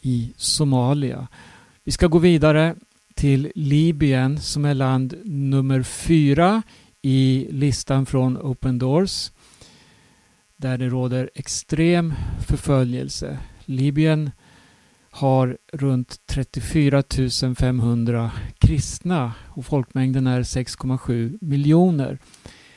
i 0.00 0.32
Somalia. 0.36 1.28
Vi 1.84 1.92
ska 1.92 2.06
gå 2.06 2.18
vidare 2.18 2.76
till 3.18 3.52
Libyen 3.54 4.40
som 4.40 4.64
är 4.64 4.74
land 4.74 5.14
nummer 5.24 5.82
fyra 5.82 6.62
i 7.02 7.48
listan 7.50 8.06
från 8.06 8.38
Open 8.38 8.78
Doors 8.78 9.30
där 10.56 10.78
det 10.78 10.88
råder 10.88 11.30
extrem 11.34 12.14
förföljelse. 12.46 13.38
Libyen 13.64 14.30
har 15.10 15.58
runt 15.72 16.16
34 16.26 17.02
500 17.58 18.30
kristna 18.58 19.32
och 19.46 19.66
folkmängden 19.66 20.26
är 20.26 20.42
6,7 20.42 21.38
miljoner. 21.40 22.18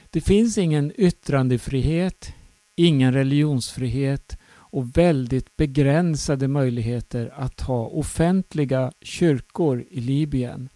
Det 0.10 0.22
finns 0.22 0.58
ingen 0.58 0.92
yttrandefrihet, 0.98 2.34
ingen 2.76 3.14
religionsfrihet 3.14 4.38
och 4.72 4.98
väldigt 4.98 5.58
begränsade 5.58 6.48
möjligheter 6.48 7.34
att 7.36 7.62
ha 7.62 7.86
offentliga 7.86 8.92
kyrkor 9.02 9.86
i 9.90 10.00
Libyen. 10.02 10.70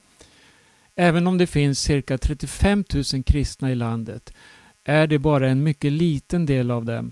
Även 0.96 1.28
om 1.28 1.38
det 1.38 1.48
finns 1.48 1.80
cirka 1.80 2.18
35 2.18 2.84
000 3.14 3.24
kristna 3.24 3.72
i 3.72 3.76
landet 3.76 4.34
är 4.84 5.08
det 5.08 5.20
bara 5.20 5.50
en 5.50 5.64
mycket 5.64 5.92
liten 5.92 6.46
del 6.46 6.72
av 6.72 6.86
dem, 6.86 7.12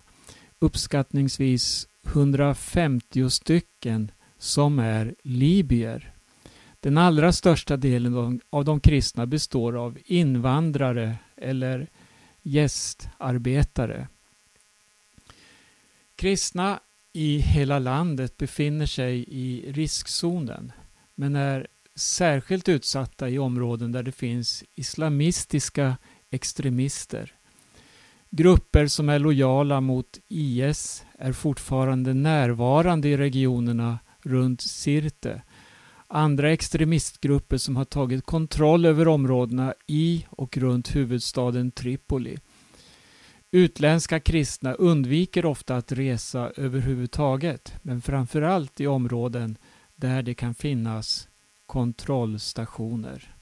uppskattningsvis 0.59 1.87
150 2.07 3.29
stycken, 3.29 4.11
som 4.37 4.79
är 4.79 5.15
libyer. 5.23 6.13
Den 6.79 6.97
allra 6.97 7.31
största 7.31 7.77
delen 7.77 8.41
av 8.49 8.65
de 8.65 8.79
kristna 8.79 9.25
består 9.25 9.77
av 9.77 9.97
invandrare 10.05 11.15
eller 11.37 11.87
gästarbetare. 12.41 14.07
Kristna 16.23 16.79
i 17.13 17.38
hela 17.38 17.79
landet 17.79 18.38
befinner 18.38 18.86
sig 18.86 19.25
i 19.27 19.71
riskzonen 19.71 20.71
men 21.15 21.36
är 21.36 21.67
särskilt 21.95 22.69
utsatta 22.69 23.29
i 23.29 23.39
områden 23.39 23.91
där 23.91 24.03
det 24.03 24.12
finns 24.12 24.63
islamistiska 24.75 25.97
extremister. 26.31 27.33
Grupper 28.29 28.88
som 28.88 29.09
är 29.09 29.19
lojala 29.19 29.81
mot 29.81 30.19
IS 30.27 31.05
är 31.19 31.31
fortfarande 31.31 32.13
närvarande 32.13 33.09
i 33.09 33.17
regionerna 33.17 33.99
runt 34.21 34.62
Sirte. 34.62 35.41
Andra 36.07 36.51
extremistgrupper 36.51 37.57
som 37.57 37.75
har 37.75 37.86
tagit 37.86 38.25
kontroll 38.25 38.86
över 38.86 39.07
områdena 39.07 39.73
i 39.88 40.25
och 40.29 40.57
runt 40.57 40.95
huvudstaden 40.95 41.71
Tripoli. 41.71 42.38
Utländska 43.55 44.19
kristna 44.19 44.73
undviker 44.73 45.45
ofta 45.45 45.75
att 45.75 45.91
resa 45.91 46.51
överhuvudtaget, 46.55 47.73
men 47.81 48.01
framförallt 48.01 48.81
i 48.81 48.87
områden 48.87 49.57
där 49.95 50.23
det 50.23 50.33
kan 50.33 50.55
finnas 50.55 51.27
kontrollstationer. 51.65 53.35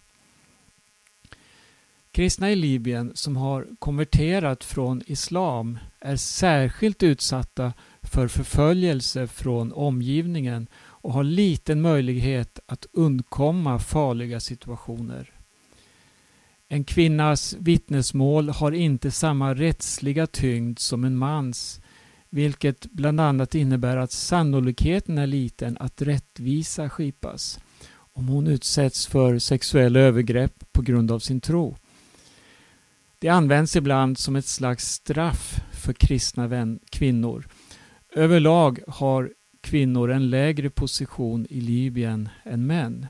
Kristna 2.12 2.52
i 2.52 2.56
Libyen 2.56 3.12
som 3.16 3.38
har 3.38 3.68
konverterat 3.80 4.64
från 4.64 5.02
islam 5.06 5.80
är 6.00 6.16
särskilt 6.16 7.04
utsatta 7.04 7.74
för 8.02 8.28
förföljelse 8.28 9.28
från 9.28 9.72
omgivningen 9.74 10.68
och 10.76 11.14
har 11.14 11.24
liten 11.24 11.82
möjlighet 11.82 12.60
att 12.66 12.86
undkomma 12.92 13.80
farliga 13.80 14.40
situationer. 14.40 15.41
En 16.74 16.84
kvinnas 16.84 17.56
vittnesmål 17.60 18.50
har 18.50 18.72
inte 18.72 19.12
samma 19.12 19.54
rättsliga 19.54 20.28
tyngd 20.28 20.80
som 20.80 21.04
en 21.04 21.18
mans 21.18 21.82
vilket 22.30 22.86
bland 22.92 23.20
annat 23.20 23.56
innebär 23.56 23.98
att 23.98 24.12
sannolikheten 24.12 25.18
är 25.18 25.28
liten 25.28 25.78
att 25.80 26.02
rättvisa 26.02 26.90
skipas 26.90 27.60
om 27.94 28.28
hon 28.28 28.48
utsätts 28.48 29.08
för 29.08 29.40
sexuella 29.40 30.00
övergrepp 30.00 30.72
på 30.72 30.82
grund 30.82 31.12
av 31.12 31.20
sin 31.20 31.42
tro. 31.42 31.76
Det 33.20 33.30
används 33.30 33.76
ibland 33.76 34.18
som 34.18 34.36
ett 34.36 34.46
slags 34.46 34.92
straff 34.92 35.60
för 35.72 35.94
kristna 35.94 36.48
vän, 36.48 36.80
kvinnor. 36.90 37.48
Överlag 38.16 38.80
har 38.88 39.34
kvinnor 39.62 40.12
en 40.12 40.30
lägre 40.30 40.70
position 40.70 41.48
i 41.50 41.62
Libyen 41.62 42.30
än 42.44 42.68
män. 42.68 43.08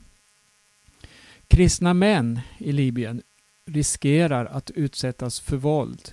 Kristna 1.48 1.94
män 1.94 2.40
i 2.58 2.72
Libyen 2.72 3.22
riskerar 3.74 4.46
att 4.46 4.72
utsättas 4.72 5.40
för 5.40 5.58
våld. 5.58 6.12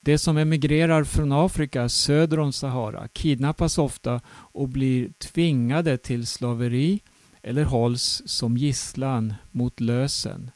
De 0.00 0.18
som 0.18 0.36
emigrerar 0.36 1.04
från 1.04 1.32
Afrika 1.32 1.88
söder 1.88 2.38
om 2.38 2.52
Sahara 2.52 3.08
kidnappas 3.08 3.78
ofta 3.78 4.20
och 4.28 4.68
blir 4.68 5.08
tvingade 5.18 5.98
till 5.98 6.26
slaveri 6.26 7.00
eller 7.42 7.64
hålls 7.64 8.22
som 8.26 8.56
gisslan 8.56 9.34
mot 9.50 9.80
lösen. 9.80 10.50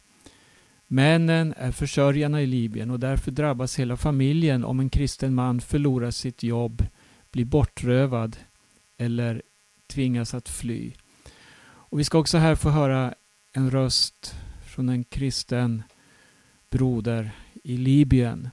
Männen 0.87 1.55
är 1.57 1.73
försörjarna 1.73 2.42
i 2.42 2.46
Libyen 2.46 2.90
och 2.90 3.01
därför 3.01 3.31
drabbas 3.31 3.79
hela 3.79 3.96
familjen 3.96 4.64
om 4.64 4.81
en 4.81 4.90
kristen 4.90 5.35
man 5.35 5.61
förlorar 5.61 6.11
sitt 6.11 6.42
jobb, 6.42 6.87
blir 7.31 7.44
bortrövad 7.44 8.37
eller 8.99 9.42
tvingas 9.87 10.35
att 10.35 10.49
fly. 10.49 10.92
Och 11.62 11.99
Vi 11.99 12.05
ska 12.05 12.18
också 12.18 12.38
här 12.38 12.55
få 12.55 12.70
höra 12.70 13.14
en 13.53 13.70
röst 13.70 14.35
från 14.66 14.88
en 14.88 15.05
kristen 15.05 15.83
broder 16.70 17.30
i 17.64 17.76
Libyen. 17.76 18.50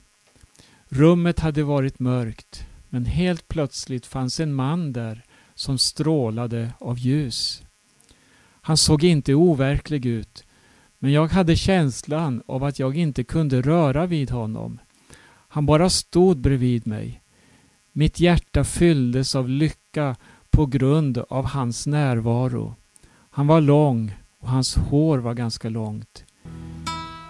Rummet 0.88 1.40
hade 1.40 1.62
varit 1.62 1.98
mörkt 1.98 2.66
men 2.88 3.04
helt 3.04 3.48
plötsligt 3.48 4.06
fanns 4.06 4.40
en 4.40 4.54
man 4.54 4.92
där 4.92 5.24
som 5.54 5.78
strålade 5.78 6.72
av 6.80 6.98
ljus. 6.98 7.62
Han 8.60 8.76
såg 8.76 9.04
inte 9.04 9.34
overklig 9.34 10.06
ut 10.06 10.44
men 10.98 11.12
jag 11.12 11.28
hade 11.28 11.56
känslan 11.56 12.42
av 12.46 12.64
att 12.64 12.78
jag 12.78 12.96
inte 12.96 13.24
kunde 13.24 13.62
röra 13.62 14.06
vid 14.06 14.30
honom. 14.30 14.78
Han 15.48 15.66
bara 15.66 15.90
stod 15.90 16.40
bredvid 16.40 16.86
mig. 16.86 17.22
Mitt 17.92 18.20
hjärta 18.20 18.64
fylldes 18.64 19.34
av 19.34 19.48
lycka 19.48 20.16
på 20.50 20.66
grund 20.66 21.18
av 21.18 21.44
hans 21.44 21.86
närvaro. 21.86 22.74
Han 23.30 23.46
var 23.46 23.60
lång 23.60 24.14
och 24.38 24.48
hans 24.48 24.76
hår 24.76 25.18
var 25.18 25.34
ganska 25.34 25.68
långt. 25.68 26.24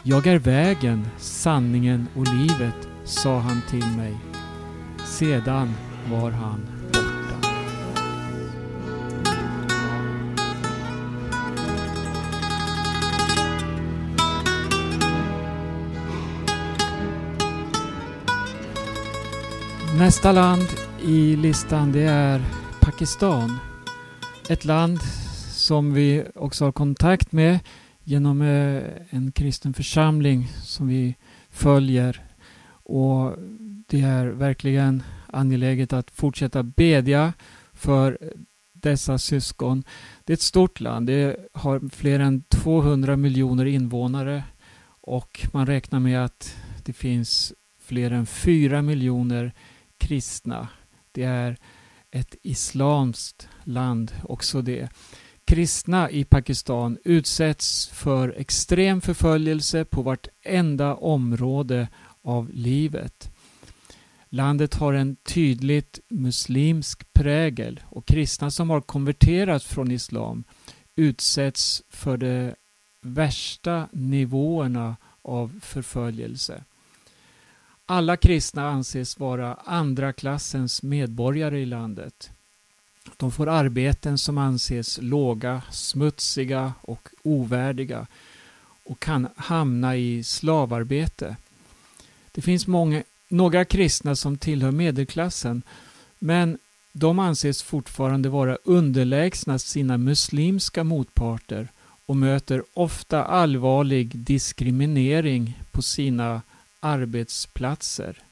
Jag 0.03 0.27
är 0.27 0.39
vägen, 0.39 1.07
sanningen 1.19 2.09
och 2.17 2.35
livet, 2.35 2.89
sa 3.05 3.39
han 3.39 3.63
till 3.71 3.87
mig. 3.97 4.17
Sedan 5.07 5.75
var 6.11 6.31
han 6.31 6.61
borta. 6.93 7.49
Nästa 19.99 20.33
land 20.33 20.67
i 21.03 21.37
listan 21.37 21.93
det 21.93 22.03
är 22.03 22.43
Pakistan. 22.81 23.59
Ett 24.49 24.65
land 24.65 24.99
som 25.53 25.95
vi 25.95 26.25
också 26.35 26.65
har 26.65 26.73
kontakt 26.73 27.33
med 27.33 27.59
genom 28.09 28.43
eh, 28.43 28.83
en 29.11 29.33
kristen 29.33 29.75
församling 29.75 30.49
som 30.63 30.89
vi 30.89 31.15
följer. 31.51 32.25
Och 32.71 33.37
det 33.87 34.01
är 34.01 34.27
verkligen 34.27 35.03
angeläget 35.27 35.93
att 35.93 36.11
fortsätta 36.11 36.63
bedja 36.63 37.33
för 37.73 38.19
dessa 38.73 39.19
syskon. 39.19 39.85
Det 40.25 40.33
är 40.33 40.35
ett 40.35 40.41
stort 40.41 40.81
land. 40.81 41.07
Det 41.07 41.37
har 41.53 41.89
fler 41.89 42.21
än 42.21 42.43
200 42.43 43.17
miljoner 43.17 43.65
invånare 43.65 44.45
och 45.01 45.47
man 45.53 45.67
räknar 45.67 46.01
med 46.01 46.25
att 46.25 46.57
det 46.85 46.93
finns 46.93 47.53
fler 47.81 48.11
än 48.11 48.27
4 48.27 48.83
miljoner 48.83 49.53
kristna. 49.99 50.69
Det 51.13 51.23
är 51.23 51.57
ett 52.11 52.35
islamskt 52.43 53.49
land 53.65 54.13
också 54.23 54.63
det. 54.63 54.89
Kristna 55.49 56.11
i 56.11 56.25
Pakistan 56.25 56.99
utsätts 57.05 57.89
för 57.89 58.35
extrem 58.37 59.01
förföljelse 59.01 59.85
på 59.85 60.03
vartenda 60.03 60.95
område 60.95 61.89
av 62.23 62.51
livet. 62.53 63.31
Landet 64.29 64.75
har 64.75 64.93
en 64.93 65.17
tydligt 65.17 66.01
muslimsk 66.11 67.13
prägel 67.13 67.81
och 67.85 68.07
kristna 68.07 68.51
som 68.51 68.71
har 68.71 68.81
konverterat 68.81 69.63
från 69.63 69.91
islam 69.91 70.45
utsätts 70.97 71.83
för 71.89 72.17
de 72.17 72.55
värsta 73.03 73.89
nivåerna 73.93 74.97
av 75.23 75.61
förföljelse. 75.63 76.65
Alla 77.87 78.17
kristna 78.17 78.69
anses 78.69 79.19
vara 79.19 79.55
andra 79.55 80.13
klassens 80.13 80.83
medborgare 80.83 81.61
i 81.61 81.67
landet. 81.67 82.31
De 83.17 83.33
får 83.33 83.49
arbeten 83.49 84.19
som 84.19 84.39
anses 84.39 84.99
låga, 85.03 85.63
smutsiga 85.71 86.73
och 86.81 87.09
ovärdiga 87.23 88.07
och 88.85 89.01
kan 89.01 89.29
hamna 89.37 89.97
i 89.97 90.25
slavarbete. 90.25 91.37
Det 92.33 92.43
finns 92.43 92.67
många, 92.67 93.03
några 93.29 93.65
kristna 93.65 94.17
som 94.17 94.39
tillhör 94.39 94.71
medelklassen 94.71 95.63
men 96.19 96.59
de 96.93 97.19
anses 97.19 97.63
fortfarande 97.63 98.29
vara 98.29 98.59
underlägsna 98.65 99.59
sina 99.59 99.99
muslimska 99.99 100.85
motparter 100.85 101.69
och 102.07 102.17
möter 102.17 102.63
ofta 102.75 103.25
allvarlig 103.25 104.17
diskriminering 104.17 105.63
på 105.71 105.83
sina 105.83 106.43
arbetsplatser. 106.81 108.23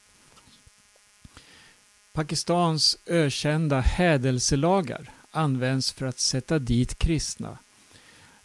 Pakistans 2.17 2.97
ökända 3.05 3.79
hädelselagar 3.79 5.09
används 5.31 5.91
för 5.91 6.05
att 6.05 6.19
sätta 6.19 6.59
dit 6.59 6.99
kristna. 6.99 7.57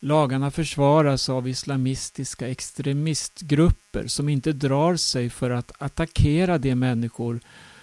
Lagarna 0.01 0.51
försvaras 0.51 1.29
av 1.29 1.49
islamistiska 1.49 2.49
extremistgrupper 2.49 4.07
som 4.07 4.29
inte 4.29 4.53
drar 4.53 4.97
sig 4.97 5.31
för 5.31 5.51
att 5.51 5.73
attackera 5.79 6.59
de 6.59 6.75
människor 6.75 7.41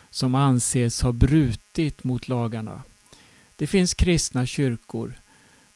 som 0.10 0.36
anses 0.36 1.02
ha 1.02 1.12
brutit 1.12 2.04
mot 2.04 2.28
lagarna. 2.28 2.84
Det 3.56 3.68
finns 3.68 3.94
kristna 3.94 4.46
kyrkor, 4.46 5.14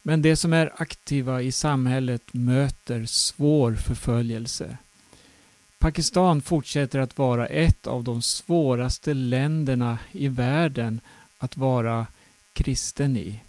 men 0.02 0.22
de 0.22 0.36
som 0.36 0.54
är 0.54 0.82
aktiva 0.82 1.42
i 1.42 1.52
samhället 1.52 2.24
möter 2.32 3.06
svår 3.06 3.76
förföljelse. 3.76 4.78
Pakistan 5.84 6.42
fortsätter 6.42 7.00
att 7.00 7.18
vara 7.18 7.48
ett 7.48 7.88
av 7.88 8.04
de 8.04 8.22
svåraste 8.22 9.14
länderna 9.14 9.98
i 10.12 10.28
världen 10.28 11.02
att 11.38 11.58
vara 11.58 12.08
kristen 12.54 13.18
i. 13.18 13.40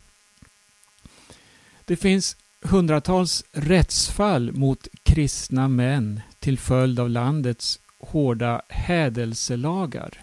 Det 1.84 1.96
finns 1.96 2.36
hundratals 2.60 3.44
rättsfall 3.52 4.52
mot 4.52 4.88
kristna 5.02 5.68
män 5.68 6.20
till 6.38 6.58
följd 6.58 7.00
av 7.00 7.10
landets 7.10 7.80
hårda 7.98 8.62
hädelselagar. 8.68 10.22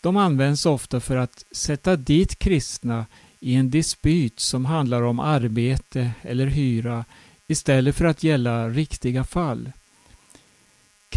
De 0.00 0.16
används 0.16 0.66
ofta 0.66 1.00
för 1.00 1.16
att 1.16 1.44
sätta 1.52 1.96
dit 1.96 2.38
kristna 2.38 3.06
i 3.40 3.54
en 3.54 3.70
dispyt 3.70 4.40
som 4.40 4.64
handlar 4.64 5.02
om 5.02 5.20
arbete 5.20 6.10
eller 6.22 6.46
hyra 6.46 7.04
istället 7.46 7.96
för 7.96 8.04
att 8.04 8.22
gälla 8.22 8.68
riktiga 8.68 9.24
fall. 9.24 9.72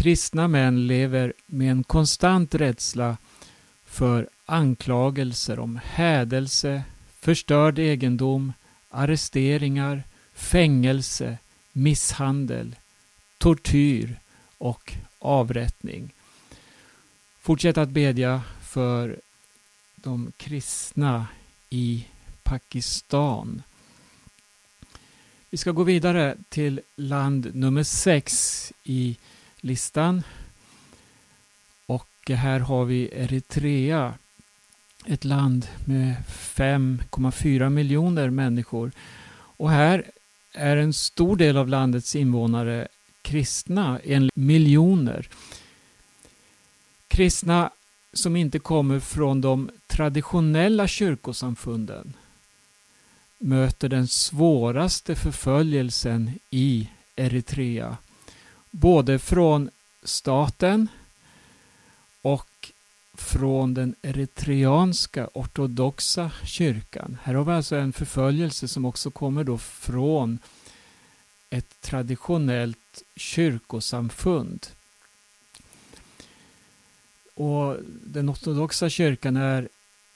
Kristna 0.02 0.48
män 0.48 0.86
lever 0.86 1.32
med 1.46 1.70
en 1.70 1.84
konstant 1.84 2.54
rädsla 2.54 3.16
för 3.84 4.28
anklagelser 4.46 5.58
om 5.58 5.80
hädelse, 5.84 6.82
förstörd 7.20 7.78
egendom, 7.78 8.52
arresteringar, 8.88 10.02
fängelse, 10.32 11.38
misshandel, 11.72 12.76
tortyr 13.38 14.18
och 14.58 14.92
avrättning. 15.18 16.10
Fortsätt 17.40 17.78
att 17.78 17.88
bedja 17.88 18.42
för 18.62 19.20
de 19.96 20.32
kristna 20.36 21.26
i 21.70 22.06
Pakistan. 22.42 23.62
Vi 25.50 25.58
ska 25.58 25.70
gå 25.70 25.82
vidare 25.82 26.36
till 26.48 26.80
land 26.96 27.54
nummer 27.54 27.82
sex 27.82 28.72
i 28.84 29.16
listan. 29.62 30.22
Och 31.86 32.30
här 32.30 32.60
har 32.60 32.84
vi 32.84 33.10
Eritrea. 33.12 34.14
Ett 35.06 35.24
land 35.24 35.66
med 35.84 36.14
5,4 36.28 37.70
miljoner 37.70 38.30
människor. 38.30 38.92
Och 39.56 39.70
här 39.70 40.04
är 40.52 40.76
en 40.76 40.92
stor 40.92 41.36
del 41.36 41.56
av 41.56 41.68
landets 41.68 42.16
invånare 42.16 42.88
kristna, 43.22 43.98
en 44.04 44.30
miljoner. 44.34 45.28
Kristna 47.08 47.70
som 48.12 48.36
inte 48.36 48.58
kommer 48.58 49.00
från 49.00 49.40
de 49.40 49.70
traditionella 49.86 50.88
kyrkosamfunden 50.88 52.12
möter 53.38 53.88
den 53.88 54.08
svåraste 54.08 55.14
förföljelsen 55.14 56.38
i 56.50 56.88
Eritrea 57.16 57.96
både 58.72 59.18
från 59.18 59.70
staten 60.02 60.88
och 62.22 62.72
från 63.14 63.74
den 63.74 63.94
eritreanska 64.02 65.28
ortodoxa 65.34 66.30
kyrkan. 66.44 67.18
Här 67.22 67.34
har 67.34 67.44
vi 67.44 67.52
alltså 67.52 67.76
en 67.76 67.92
förföljelse 67.92 68.68
som 68.68 68.84
också 68.84 69.10
kommer 69.10 69.44
då 69.44 69.58
från 69.58 70.38
ett 71.50 71.80
traditionellt 71.80 73.02
kyrkosamfund. 73.16 74.66
Och 77.34 77.76
Den 78.04 78.30
ortodoxa 78.30 78.88
kyrkan 78.88 79.36
är 79.36 79.68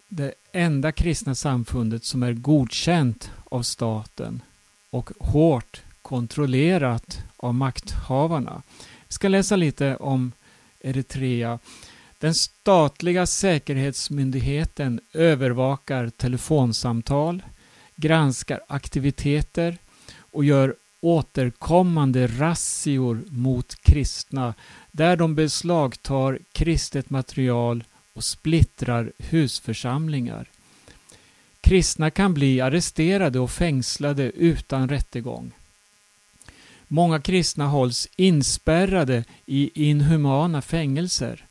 det 0.08 0.34
enda 0.52 0.92
kristna 0.92 1.34
samfundet 1.34 2.04
som 2.04 2.22
är 2.22 2.32
godkänt 2.32 3.30
av 3.44 3.62
staten 3.62 4.42
och 4.90 5.10
hårt 5.18 5.82
kontrollerat 6.06 7.22
av 7.36 7.54
makthavarna. 7.54 8.62
Vi 9.08 9.12
ska 9.12 9.28
läsa 9.28 9.56
lite 9.56 9.96
om 9.96 10.32
Eritrea. 10.80 11.58
Den 12.18 12.34
statliga 12.34 13.26
säkerhetsmyndigheten 13.26 15.00
övervakar 15.12 16.08
telefonsamtal, 16.08 17.42
granskar 17.96 18.60
aktiviteter 18.68 19.78
och 20.18 20.44
gör 20.44 20.74
återkommande 21.00 22.26
razzior 22.26 23.22
mot 23.28 23.74
kristna 23.82 24.54
där 24.92 25.16
de 25.16 25.34
beslagtar 25.34 26.38
kristet 26.52 27.10
material 27.10 27.84
och 28.12 28.24
splittrar 28.24 29.12
husförsamlingar. 29.18 30.48
Kristna 31.60 32.10
kan 32.10 32.34
bli 32.34 32.60
arresterade 32.60 33.38
och 33.38 33.50
fängslade 33.50 34.30
utan 34.30 34.88
rättegång. 34.88 35.52
Många 36.88 37.20
kristna 37.20 37.66
hålls 37.66 38.08
inspärrade 38.16 39.24
i 39.46 39.88
inhumana 39.90 40.62
fängelser, 40.62 41.46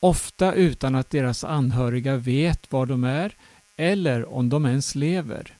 ofta 0.00 0.52
utan 0.52 0.94
att 0.94 1.10
deras 1.10 1.44
anhöriga 1.44 2.16
vet 2.16 2.72
var 2.72 2.86
de 2.86 3.04
är 3.04 3.34
eller 3.76 4.34
om 4.34 4.48
de 4.48 4.66
ens 4.66 4.94
lever. 4.94 5.54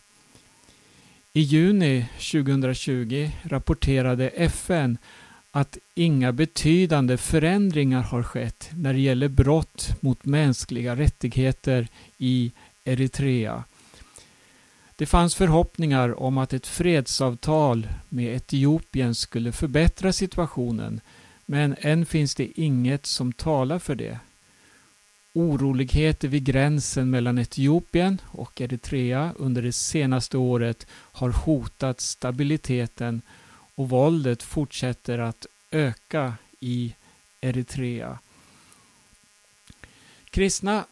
I 1.32 1.40
juni 1.40 2.06
2020 2.32 3.30
rapporterade 3.42 4.28
FN 4.28 4.98
att 5.50 5.78
inga 5.94 6.32
betydande 6.32 7.16
förändringar 7.16 8.02
har 8.02 8.22
skett 8.22 8.70
när 8.74 8.92
det 8.92 9.00
gäller 9.00 9.28
brott 9.28 9.90
mot 10.00 10.24
mänskliga 10.24 10.96
rättigheter 10.96 11.88
i 12.18 12.52
Eritrea. 12.84 13.64
Det 14.98 15.06
fanns 15.06 15.34
förhoppningar 15.34 16.22
om 16.22 16.38
att 16.38 16.52
ett 16.52 16.66
fredsavtal 16.66 17.88
med 18.08 18.36
Etiopien 18.36 19.14
skulle 19.14 19.52
förbättra 19.52 20.12
situationen 20.12 21.00
men 21.46 21.76
än 21.80 22.06
finns 22.06 22.34
det 22.34 22.60
inget 22.60 23.06
som 23.06 23.32
talar 23.32 23.78
för 23.78 23.94
det. 23.94 24.18
Oroligheter 25.32 26.28
vid 26.28 26.44
gränsen 26.44 27.10
mellan 27.10 27.38
Etiopien 27.38 28.20
och 28.26 28.60
Eritrea 28.60 29.32
under 29.36 29.62
det 29.62 29.72
senaste 29.72 30.36
året 30.38 30.86
har 30.90 31.30
hotat 31.30 32.00
stabiliteten 32.00 33.22
och 33.74 33.88
våldet 33.88 34.42
fortsätter 34.42 35.18
att 35.18 35.46
öka 35.70 36.34
i 36.60 36.94
Eritrea. 37.40 38.18
Kristna 40.30 40.84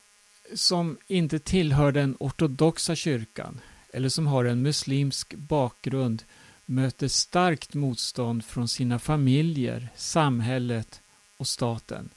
som 0.55 0.97
inte 1.07 1.39
tillhör 1.39 1.93
den 1.93 2.17
ortodoxa 2.19 2.97
kyrkan 2.97 3.61
eller 3.97 4.09
som 4.09 4.27
har 4.27 4.45
en 4.45 4.63
muslimsk 4.63 5.35
bakgrund 5.35 6.23
möter 6.67 7.09
starkt 7.09 7.75
motstånd 7.75 8.45
från 8.45 8.69
sina 8.69 8.99
familjer, 8.99 9.89
samhället 9.97 11.01
och 11.37 11.47
staten. 11.47 12.09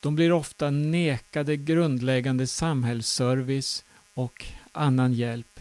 De 0.00 0.14
blir 0.14 0.32
ofta 0.32 0.70
nekade 0.70 1.56
grundläggande 1.56 2.46
samhällsservice 2.46 3.84
och 4.14 4.46
annan 4.72 5.12
hjälp. 5.12 5.60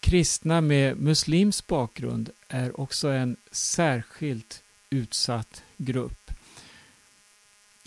Kristna 0.00 0.60
med 0.60 0.96
muslims 0.96 1.66
bakgrund 1.66 2.30
är 2.48 2.80
också 2.80 3.08
en 3.08 3.36
särskilt 3.50 4.62
utsatt 4.90 5.62
grupp. 5.76 6.30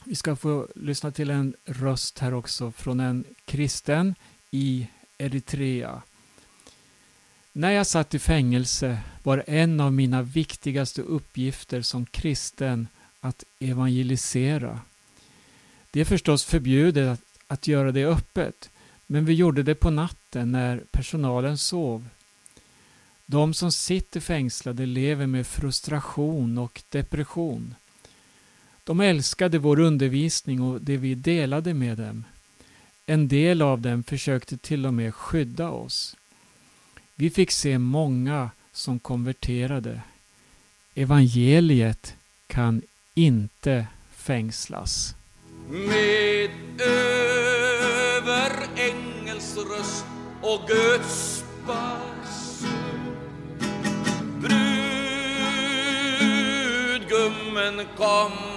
Vi 0.03 0.15
ska 0.15 0.35
få 0.35 0.67
lyssna 0.75 1.11
till 1.11 1.29
en 1.29 1.53
röst 1.65 2.19
här 2.19 2.33
också 2.33 2.71
från 2.71 2.99
en 2.99 3.23
kristen 3.45 4.15
i 4.51 4.87
Eritrea. 5.17 6.01
När 7.58 7.72
jag 7.72 7.88
satt 7.88 8.13
i 8.13 8.20
fängelse 8.20 8.98
var 9.24 9.43
en 9.48 9.80
av 9.80 9.93
mina 9.93 10.22
viktigaste 10.22 11.02
uppgifter 11.02 11.82
som 11.82 12.06
kristen 12.06 12.88
att 13.20 13.43
evangelisera. 13.60 14.80
Det 15.91 16.02
är 16.02 16.06
förstås 16.06 16.43
förbjudet 16.43 17.10
att, 17.10 17.22
att 17.48 17.67
göra 17.67 17.91
det 17.91 18.06
öppet, 18.06 18.70
men 19.08 19.26
vi 19.26 19.34
gjorde 19.34 19.63
det 19.63 19.76
på 19.76 19.89
natten 19.89 20.52
när 20.52 20.84
personalen 20.91 21.58
sov. 21.58 22.10
De 23.26 23.54
som 23.54 23.72
sitter 23.72 24.20
fängslade 24.20 24.86
lever 24.86 25.28
med 25.28 25.48
frustration 25.48 26.58
och 26.58 26.82
depression. 26.89 27.76
De 28.84 29.00
älskade 29.00 29.58
vår 29.58 29.80
undervisning 29.80 30.62
och 30.62 30.82
det 30.82 30.98
vi 30.98 31.15
delade 31.15 31.74
med 31.74 31.98
dem. 31.98 32.24
En 33.06 33.28
del 33.28 33.62
av 33.62 33.82
dem 33.82 34.04
försökte 34.04 34.58
till 34.58 34.86
och 34.86 34.93
med 34.93 35.15
skydda 35.15 35.70
oss. 35.70 36.15
Vi 37.19 37.30
fick 37.30 37.51
se 37.51 37.77
många 37.77 38.49
som 38.71 38.99
konverterade. 38.99 40.01
Evangeliet 40.95 42.15
kan 42.47 42.82
inte 43.13 43.88
fängslas. 44.15 45.15
Med 45.69 46.49
över 46.82 48.51
ängelsröst 48.75 50.06
och 50.41 50.67
Guds 50.67 51.43
basun 51.67 53.15
Brudgummen 57.08 57.88
kommer 57.97 58.57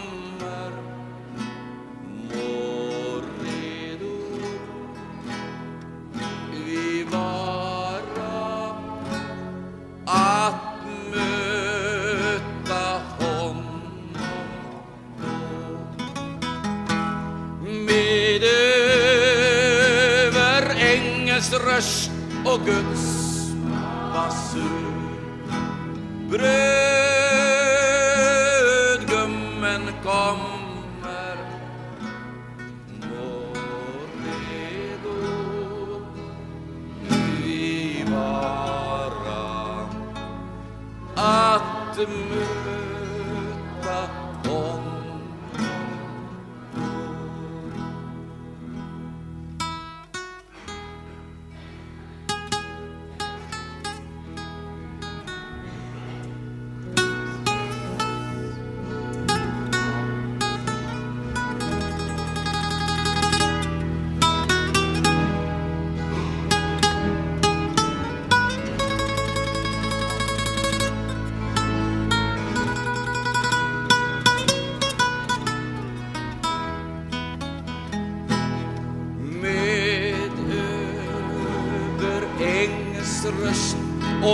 ängels 21.81 22.11
röst 22.11 22.11
och 22.45 22.67
Guds 22.67 23.53
basun 24.15 24.91
Brödgummen 26.31 26.70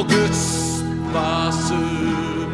och 0.00 0.08
Guds 0.08 0.82
basur. 1.12 2.48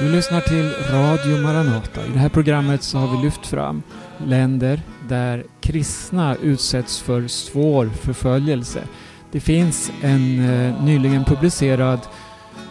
Du 0.00 0.12
lyssnar 0.12 0.40
till 0.40 0.72
Radio 0.90 1.42
Maranata. 1.42 2.06
I 2.06 2.10
det 2.12 2.18
här 2.18 2.28
programmet 2.28 2.82
så 2.82 2.98
har 2.98 3.16
vi 3.16 3.22
lyft 3.24 3.46
fram 3.46 3.82
länder 4.26 4.80
där 5.08 5.44
kristna 5.60 6.36
utsätts 6.36 7.00
för 7.00 7.28
svår 7.28 7.86
förföljelse. 7.86 8.82
Det 9.32 9.40
finns 9.40 9.92
en 10.02 10.50
eh, 10.50 10.84
nyligen 10.84 11.24
publicerad 11.24 12.00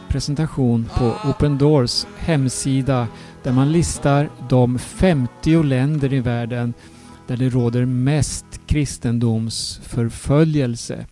presentation 0.07 0.89
på 0.97 1.15
Open 1.29 1.57
Doors 1.57 2.05
hemsida 2.17 3.07
där 3.43 3.51
man 3.51 3.71
listar 3.71 4.29
de 4.49 4.79
50 4.79 5.63
länder 5.63 6.13
i 6.13 6.19
världen 6.19 6.73
där 7.27 7.37
det 7.37 7.49
råder 7.49 7.85
mest 7.85 8.45
kristendomsförföljelse. 8.67 11.05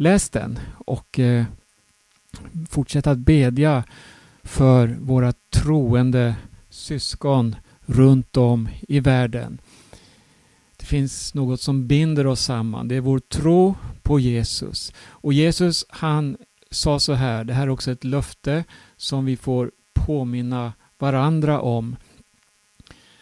Läs 0.00 0.30
den 0.30 0.58
och 0.86 1.18
eh, 1.18 1.44
fortsätt 2.70 3.06
att 3.06 3.18
bedja 3.18 3.84
för 4.42 4.96
våra 5.00 5.32
troende 5.50 6.34
syskon 6.70 7.56
runt 7.80 8.36
om 8.36 8.68
i 8.88 9.00
världen. 9.00 9.60
Det 10.76 10.86
finns 10.86 11.34
något 11.34 11.60
som 11.60 11.86
binder 11.86 12.26
oss 12.26 12.40
samman. 12.40 12.88
Det 12.88 12.94
är 12.94 13.00
vår 13.00 13.18
tro 13.18 13.74
på 14.02 14.20
Jesus. 14.20 14.92
Och 15.08 15.32
Jesus 15.32 15.84
han 15.88 16.36
sa 16.70 16.98
så 16.98 17.12
här, 17.12 17.44
det 17.44 17.54
här 17.54 17.62
är 17.62 17.70
också 17.70 17.90
ett 17.90 18.04
löfte 18.04 18.64
som 18.96 19.24
vi 19.24 19.36
får 19.36 19.70
påminna 19.92 20.72
varandra 20.98 21.60
om. 21.60 21.96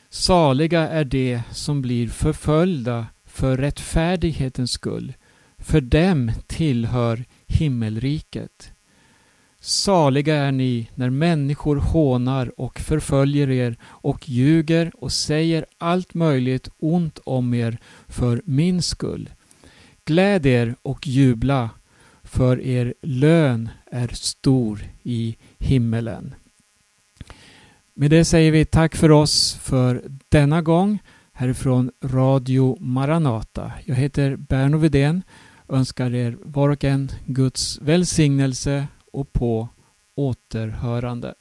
Saliga 0.09 0.89
är 0.89 1.05
de 1.05 1.41
som 1.51 1.83
blir 1.83 2.09
förföljda 2.09 3.07
för 3.25 3.57
rättfärdighetens 3.57 4.73
skull. 4.73 5.15
För 5.69 5.81
dem 5.81 6.33
tillhör 6.47 7.25
himmelriket. 7.47 8.73
Saliga 9.61 10.37
är 10.37 10.53
ni 10.53 10.89
när 10.95 11.11
människor 11.11 11.77
hånar 11.77 12.61
och 12.61 12.81
förföljer 12.81 13.51
er 13.51 13.77
och 13.83 14.29
ljuger 14.29 14.93
och 14.95 15.13
säger 15.13 15.67
allt 15.79 16.15
möjligt 16.15 16.69
ont 16.79 17.19
om 17.25 17.55
er 17.55 17.79
för 18.07 18.43
min 18.45 18.83
skull. 18.83 19.31
Gläd 20.05 20.47
er 20.47 20.75
och 20.83 21.07
jubla, 21.07 21.71
för 22.23 22.61
er 22.61 22.95
lön 23.03 23.69
är 23.91 24.09
stor 24.09 24.81
i 25.03 25.37
himmelen. 25.59 26.35
Med 27.95 28.11
det 28.11 28.25
säger 28.25 28.53
vi 28.53 28.65
tack 28.65 28.97
för 28.97 29.11
oss 29.11 29.55
för 29.63 30.03
denna 30.29 30.63
gång 30.63 30.99
härifrån 31.33 31.91
Radio 32.05 32.77
Maranata. 32.81 33.73
Jag 33.85 33.95
heter 33.95 34.37
Berno 34.37 34.79
Vidén 34.79 35.23
önskar 35.69 36.15
er 36.15 36.37
var 36.43 36.69
och 36.69 36.85
en 36.85 37.11
Guds 37.27 37.79
välsignelse 37.81 38.87
och 39.13 39.33
på 39.33 39.69
återhörande. 40.17 41.35